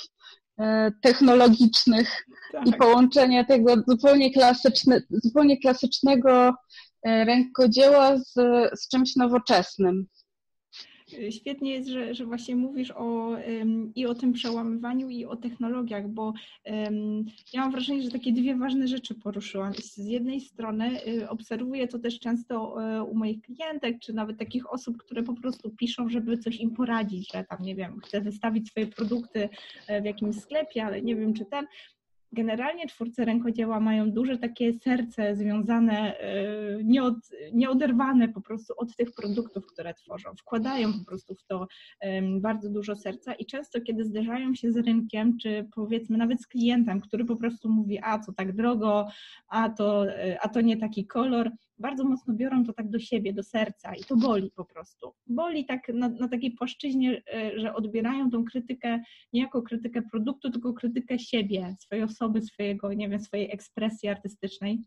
[1.02, 2.66] technologicznych tak.
[2.66, 6.54] i połączenie tego zupełnie, klasyczne, zupełnie klasycznego
[7.04, 8.32] rękodzieła z,
[8.80, 10.06] z czymś nowoczesnym.
[11.30, 13.36] Świetnie jest, że, że właśnie mówisz o,
[13.94, 16.32] i o tym przełamywaniu, i o technologiach, bo
[17.52, 19.74] ja mam wrażenie, że takie dwie ważne rzeczy poruszyłam.
[19.74, 24.72] Z jednej strony y, obserwuję to też często e, u moich klientek, czy nawet takich
[24.72, 28.68] osób, które po prostu piszą, żeby coś im poradzić, że tam, nie wiem, chcę wystawić
[28.68, 29.48] swoje produkty
[29.86, 31.66] e, w jakimś sklepie, ale nie wiem, czy ten.
[32.32, 37.14] Generalnie twórcy rękodzieła mają duże takie serce związane, e, nieod,
[37.52, 40.30] nieoderwane po prostu od tych produktów, które tworzą.
[40.40, 41.66] Wkładają po prostu w to
[42.40, 47.00] bardzo dużo serca i często, kiedy zderzają się z rynkiem, czy powiedzmy nawet z klientem,
[47.00, 49.08] który po prostu mówi, a co tak drogo,
[49.48, 53.32] a to, e, a to nie taki kolor, bardzo mocno biorą to tak do siebie,
[53.32, 55.12] do serca i to boli po prostu.
[55.26, 59.02] Boli tak na, na takiej płaszczyźnie, e, że odbierają tą krytykę
[59.32, 64.82] nie jako krytykę produktu, tylko krytykę siebie, swojej osoby, swojego, nie wiem, swojej ekspresji artystycznej.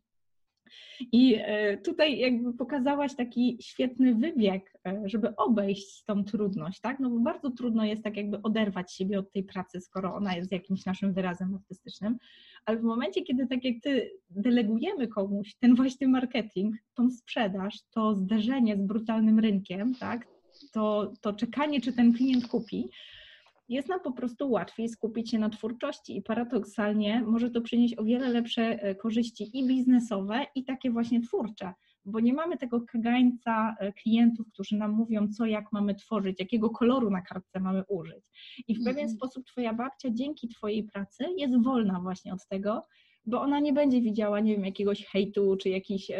[1.12, 7.00] I e, tutaj jakby pokazałaś taki świetny wybieg, e, żeby obejść tą trudność, tak?
[7.00, 10.52] No bo bardzo trudno jest tak jakby oderwać siebie od tej pracy, skoro ona jest
[10.52, 12.18] jakimś naszym wyrazem artystycznym,
[12.70, 18.15] ale w momencie, kiedy tak jak ty delegujemy komuś ten właśnie marketing, tą sprzedaż, to
[18.15, 20.28] zderzenie z brutalnym rynkiem, tak?
[20.74, 22.89] To, to czekanie, czy ten klient kupi,
[23.70, 28.03] jest nam po prostu łatwiej skupić się na twórczości i paradoksalnie może to przynieść o
[28.03, 31.74] wiele lepsze e, korzyści i biznesowe, i takie właśnie twórcze,
[32.06, 36.70] bo nie mamy tego kagańca e, klientów, którzy nam mówią, co jak mamy tworzyć, jakiego
[36.70, 38.24] koloru na kartce mamy użyć.
[38.68, 39.16] I w pewien -hmm.
[39.16, 42.86] sposób Twoja babcia dzięki Twojej pracy jest wolna właśnie od tego,
[43.26, 46.18] bo ona nie będzie widziała, nie wiem, jakiegoś hejtu czy jakichś e,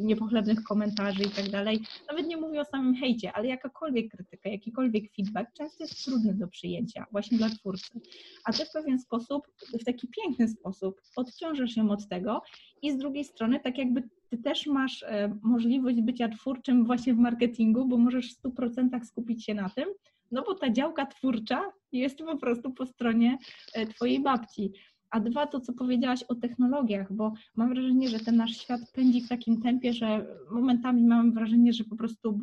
[0.00, 1.80] niepochlebnych komentarzy i tak dalej.
[2.08, 6.48] Nawet nie mówię o samym hejcie, ale jakakolwiek krytyka, jakikolwiek feedback często jest trudny do
[6.48, 8.00] przyjęcia właśnie dla twórcy.
[8.44, 9.46] A ty w pewien sposób,
[9.80, 12.42] w taki piękny sposób odciążasz ją od tego
[12.82, 14.02] i z drugiej strony tak jakby
[14.36, 19.44] ty też masz e, możliwość bycia twórczym właśnie w marketingu, bo możesz w 100% skupić
[19.44, 19.84] się na tym,
[20.32, 21.62] no bo ta działka twórcza
[21.92, 23.38] jest po prostu po stronie
[23.74, 24.72] e, twojej babci.
[25.10, 29.20] A dwa, to co powiedziałaś o technologiach, bo mam wrażenie, że ten nasz świat pędzi
[29.20, 32.40] w takim tempie, że momentami mam wrażenie, że po prostu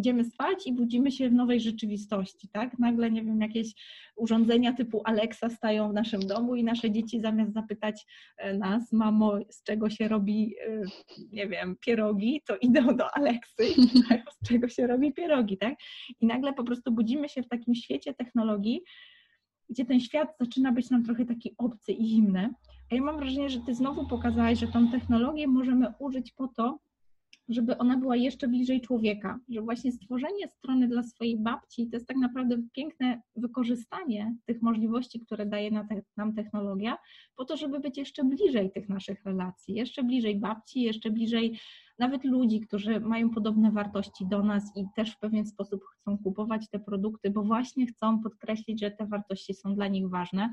[0.00, 2.78] idziemy spać i budzimy się w nowej rzeczywistości, tak?
[2.78, 3.74] Nagle, nie wiem, jakieś
[4.16, 9.32] urządzenia typu Alexa stają w naszym domu i nasze dzieci zamiast zapytać e, nas, mamo,
[9.50, 10.82] z czego się robi, e,
[11.32, 15.74] nie wiem, pierogi, to idą do Alexy i pytają, z czego się robi pierogi, tak?
[16.20, 18.82] I nagle po prostu budzimy się w takim świecie technologii,
[19.70, 22.50] gdzie ten świat zaczyna być nam trochę taki obcy i zimny.
[22.90, 26.78] A ja mam wrażenie, że ty znowu pokazałaś, że tą technologię możemy użyć po to,
[27.50, 32.06] żeby ona była jeszcze bliżej człowieka, że właśnie stworzenie strony dla swojej babci to jest
[32.06, 35.70] tak naprawdę piękne wykorzystanie tych możliwości, które daje
[36.16, 36.98] nam technologia,
[37.36, 41.58] po to, żeby być jeszcze bliżej tych naszych relacji, jeszcze bliżej babci, jeszcze bliżej
[41.98, 46.68] nawet ludzi, którzy mają podobne wartości do nas i też w pewien sposób chcą kupować
[46.70, 50.50] te produkty, bo właśnie chcą podkreślić, że te wartości są dla nich ważne.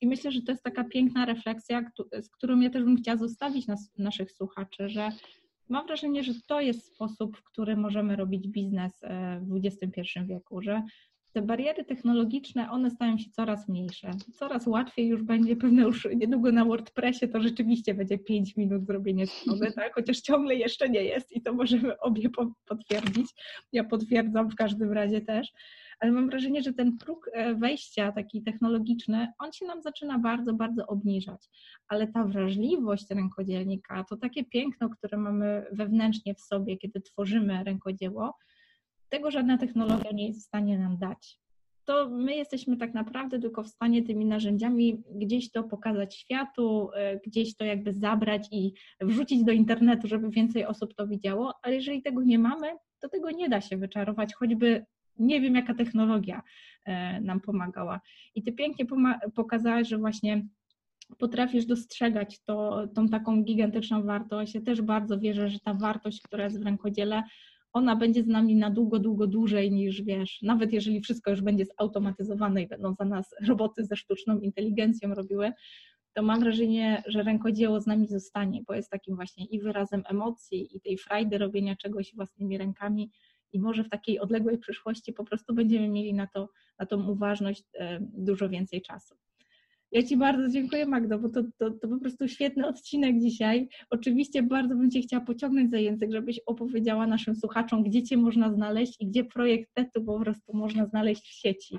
[0.00, 3.66] I myślę, że to jest taka piękna refleksja, z którą ja też bym chciała zostawić
[3.66, 5.08] nas, naszych słuchaczy, że
[5.68, 10.62] mam wrażenie, że to jest sposób, w który możemy robić biznes e, w XXI wieku,
[10.62, 10.82] że
[11.32, 14.10] te bariery technologiczne, one stają się coraz mniejsze.
[14.34, 19.26] Coraz łatwiej już będzie, pewne już niedługo na WordPressie to rzeczywiście będzie 5 minut zrobienie
[19.26, 19.94] strony, tak?
[19.94, 22.28] chociaż ciągle jeszcze nie jest i to możemy obie
[22.66, 23.26] potwierdzić.
[23.72, 25.52] Ja potwierdzam w każdym razie też,
[26.00, 30.54] ale mam wrażenie, że ten próg e, wejścia taki technologiczny, on się nam zaczyna bardzo,
[30.54, 31.48] bardzo obniżać,
[31.88, 38.34] ale ta wrażliwość rękodzielnika, to takie piękno, które mamy wewnętrznie w sobie, kiedy tworzymy rękodzieło,
[39.08, 41.38] tego żadna technologia nie jest w stanie nam dać.
[41.84, 47.20] To my jesteśmy tak naprawdę tylko w stanie tymi narzędziami gdzieś to pokazać światu, e,
[47.26, 52.02] gdzieś to jakby zabrać i wrzucić do internetu, żeby więcej osób to widziało, ale jeżeli
[52.02, 52.66] tego nie mamy,
[53.00, 54.84] to tego nie da się wyczarować, choćby
[55.18, 56.42] nie wiem, jaka technologia
[56.84, 58.00] e, nam pomagała.
[58.34, 58.86] I ty pięknie
[59.34, 60.46] pokazałaś, że właśnie
[61.18, 64.54] potrafisz dostrzegać to, tą taką gigantyczną wartość.
[64.54, 67.22] Ja też bardzo wierzę, że ta wartość, która jest w rękodziele,
[67.72, 71.64] ona będzie z nami na długo, długo dłużej niż wiesz, nawet jeżeli wszystko już będzie
[71.64, 75.52] zautomatyzowane i będą za nas roboty ze sztuczną inteligencją robiły,
[76.14, 80.76] to mam wrażenie, że rękodzieło z nami zostanie, bo jest takim właśnie i wyrazem emocji,
[80.76, 83.10] i tej frajdy robienia czegoś własnymi rękami,
[83.52, 87.64] i może w takiej odległej przyszłości po prostu będziemy mieli na, to, na tą uważność
[87.74, 89.14] e, dużo więcej czasu.
[89.92, 93.68] Ja Ci bardzo dziękuję, Magdo, bo to, to, to po prostu świetny odcinek dzisiaj.
[93.90, 98.52] Oczywiście bardzo bym Cię chciała pociągnąć za język, żebyś opowiedziała naszym słuchaczom, gdzie Cię można
[98.52, 101.78] znaleźć i gdzie projekt TETU po prostu można znaleźć w sieci.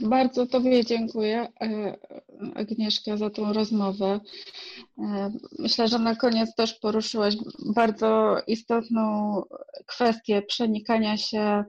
[0.00, 1.96] Bardzo Tobie dziękuję, e,
[2.54, 4.20] Agnieszka, za tą rozmowę.
[4.98, 7.34] E, myślę, że na koniec też poruszyłaś
[7.74, 9.34] bardzo istotną
[9.86, 11.64] kwestię przenikania się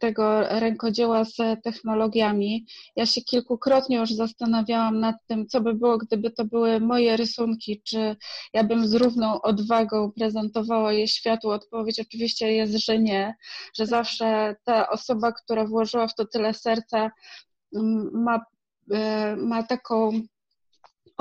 [0.00, 2.66] tego rękodzieła z technologiami.
[2.96, 7.82] Ja się kilkukrotnie już zastanawiałam nad tym, co by było, gdyby to były moje rysunki,
[7.84, 8.16] czy
[8.52, 11.50] ja bym z równą odwagą prezentowała je światu.
[11.50, 13.34] Odpowiedź oczywiście jest, że nie,
[13.76, 17.10] że zawsze ta osoba, która włożyła w to tyle serca,
[17.76, 18.40] mm, ma
[19.36, 20.22] ma taką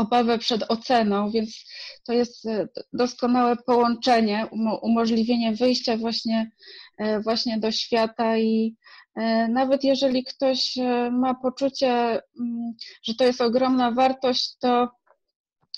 [0.01, 1.65] obawę przed oceną, więc
[2.05, 2.47] to jest
[2.93, 4.47] doskonałe połączenie,
[4.81, 6.51] umożliwienie wyjścia właśnie,
[7.23, 8.75] właśnie do świata i
[9.49, 10.75] nawet jeżeli ktoś
[11.11, 11.91] ma poczucie,
[12.39, 12.73] mm,
[13.03, 14.89] że to jest ogromna wartość, to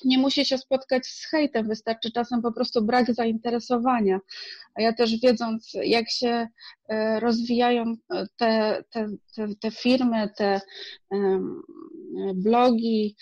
[0.06, 4.20] nie musi się spotkać z hejtem, wystarczy czasem po prostu brak zainteresowania.
[4.76, 6.48] A ja też wiedząc, jak się
[6.90, 10.62] e, rozwijają e, te, te, te, te firmy, te
[12.36, 13.16] blogi,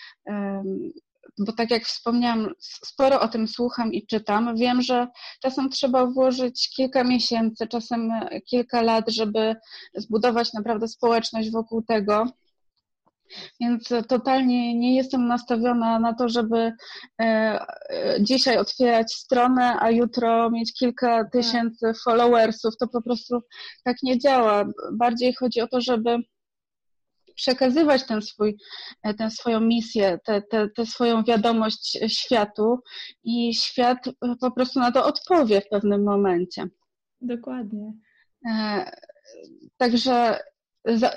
[1.37, 4.55] bo tak jak wspomniałam, sporo o tym słucham i czytam.
[4.55, 5.07] Wiem, że
[5.41, 8.11] czasem trzeba włożyć kilka miesięcy, czasem
[8.45, 9.55] kilka lat, żeby
[9.95, 12.25] zbudować naprawdę społeczność wokół tego.
[13.59, 16.73] Więc totalnie nie jestem nastawiona na to, żeby e,
[17.21, 21.31] e, dzisiaj otwierać stronę, a jutro mieć kilka tak.
[21.31, 22.77] tysięcy followersów.
[22.77, 23.41] To po prostu
[23.83, 24.65] tak nie działa.
[24.93, 26.17] Bardziej chodzi o to, żeby
[27.35, 28.57] przekazywać ten swój,
[29.03, 32.79] e, tę swoją misję, tę, tę, tę swoją wiadomość światu
[33.23, 33.97] i świat
[34.39, 36.67] po prostu na to odpowie w pewnym momencie.
[37.21, 37.93] Dokładnie.
[39.77, 40.39] Także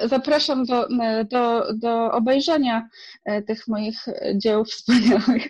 [0.04, 0.88] Zapraszam do,
[1.30, 2.88] do, do obejrzenia
[3.24, 3.96] e, tych moich
[4.34, 5.48] dzieł wspaniałych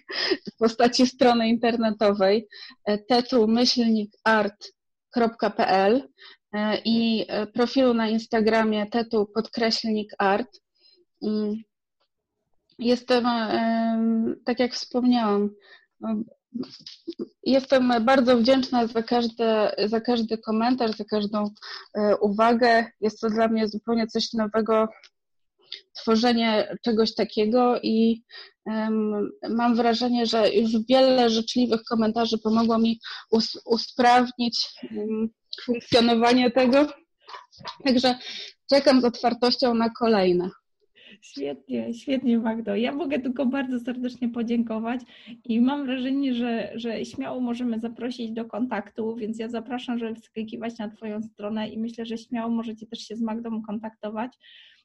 [0.53, 2.49] w postaci strony internetowej
[2.85, 2.99] e,
[6.53, 10.61] e, i profilu na Instagramie tetu podkreślnik art.
[11.23, 11.55] Mm.
[12.79, 13.25] Jestem,
[14.45, 15.51] tak jak wspomniałam,
[17.43, 19.45] Jestem bardzo wdzięczna za każdy,
[19.87, 21.51] za każdy komentarz, za każdą
[21.95, 22.87] e, uwagę.
[23.01, 24.89] Jest to dla mnie zupełnie coś nowego,
[25.93, 28.23] tworzenie czegoś takiego i
[28.67, 33.01] um, mam wrażenie, że już wiele życzliwych komentarzy pomogło mi
[33.31, 35.29] us, usprawnić um,
[35.65, 36.87] funkcjonowanie tego.
[37.85, 38.19] Także
[38.71, 40.51] czekam z otwartością na kolejne.
[41.25, 42.77] Świetnie, świetnie Magdo.
[42.77, 45.01] Ja mogę tylko bardzo serdecznie podziękować
[45.45, 50.79] i mam wrażenie, że, że śmiało możemy zaprosić do kontaktu, więc ja zapraszam, żeby wskakiwać
[50.79, 54.33] na Twoją stronę i myślę, że śmiało możecie też się z Magdą kontaktować.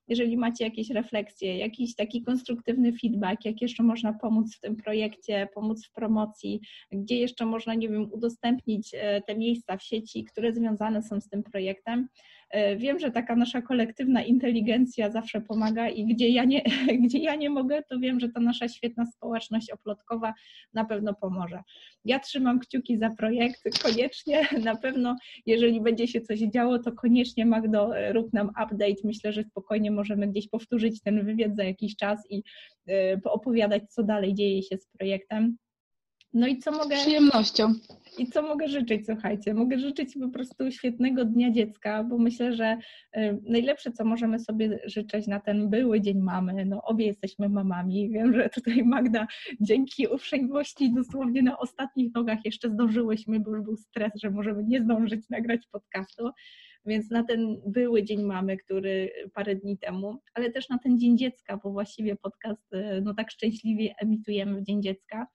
[0.08, 5.48] Jeżeli macie jakieś refleksje, jakiś taki konstruktywny feedback, jak jeszcze można pomóc w tym projekcie,
[5.54, 6.62] pomóc w promocji,
[6.92, 11.30] gdzie jeszcze można, nie wiem, udostępnić e, te miejsca w sieci, które związane są z
[11.30, 12.08] tym projektem,
[12.78, 16.62] wiem, że taka nasza kolektywna inteligencja zawsze pomaga i gdzie ja nie,
[17.04, 20.34] gdzie ja nie mogę, to wiem, że ta nasza świetna społeczność oplotkowa
[20.74, 21.64] na pewno pomoże.
[22.06, 27.46] Ja trzymam kciuki za projekt, koniecznie, na pewno, jeżeli będzie się coś działo, to koniecznie
[27.46, 29.02] Magdo, e, rób nam update.
[29.04, 32.44] Myślę, że spokojnie możemy gdzieś powtórzyć ten wywiad za jakiś czas i
[32.90, 35.58] e, opowiadać, co dalej dzieje się z projektem.
[36.34, 36.98] No i co mogę.
[36.98, 37.74] Z przyjemnością.
[38.18, 39.54] I co mogę życzyć, słuchajcie?
[39.54, 42.78] Mogę życzyć po prostu świetnego Dnia Dziecka, bo myślę, że
[43.18, 48.10] y, najlepsze, co możemy sobie życzyć na ten były Dzień Mamy, no obie jesteśmy mamami.
[48.10, 49.28] Wiem, że tutaj Magda
[49.62, 54.82] dzięki uprzejmości dosłownie na ostatnich nogach jeszcze zdążyłyśmy, bo już był stres, że możemy nie
[54.82, 56.30] zdążyć nagrać podcastu.
[56.86, 61.18] Więc na ten były Dzień Mamy, który parę dni temu, ale też na ten Dzień
[61.18, 65.28] Dziecka, bo właściwie podcast y, no tak szczęśliwie emitujemy w Dzień Dziecka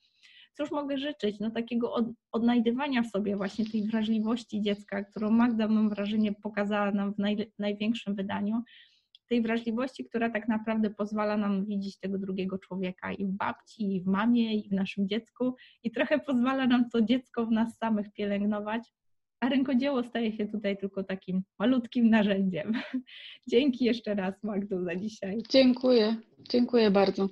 [0.57, 1.41] cóż mogę życzyć?
[1.41, 6.91] No takiego od, odnajdywania w sobie właśnie tej wrażliwości dziecka, którą Magda, mam wrażenie, pokazała
[6.93, 8.63] nam w naj, największym wydaniu,
[9.29, 14.01] tej wrażliwości, która tak naprawdę pozwala nam widzieć tego drugiego człowieka i w babci, i
[14.03, 18.13] w mamie, i w naszym dziecku i trochę pozwala nam to dziecko w nas samych
[18.13, 18.93] pielęgnować,
[19.41, 22.73] a rękodzieło staje się tutaj tylko takim malutkim narzędziem.
[23.51, 25.39] Dzięki jeszcze raz Magdo za dzisiaj.
[25.51, 26.17] Dziękuję,
[26.51, 27.29] dziękuję bardzo.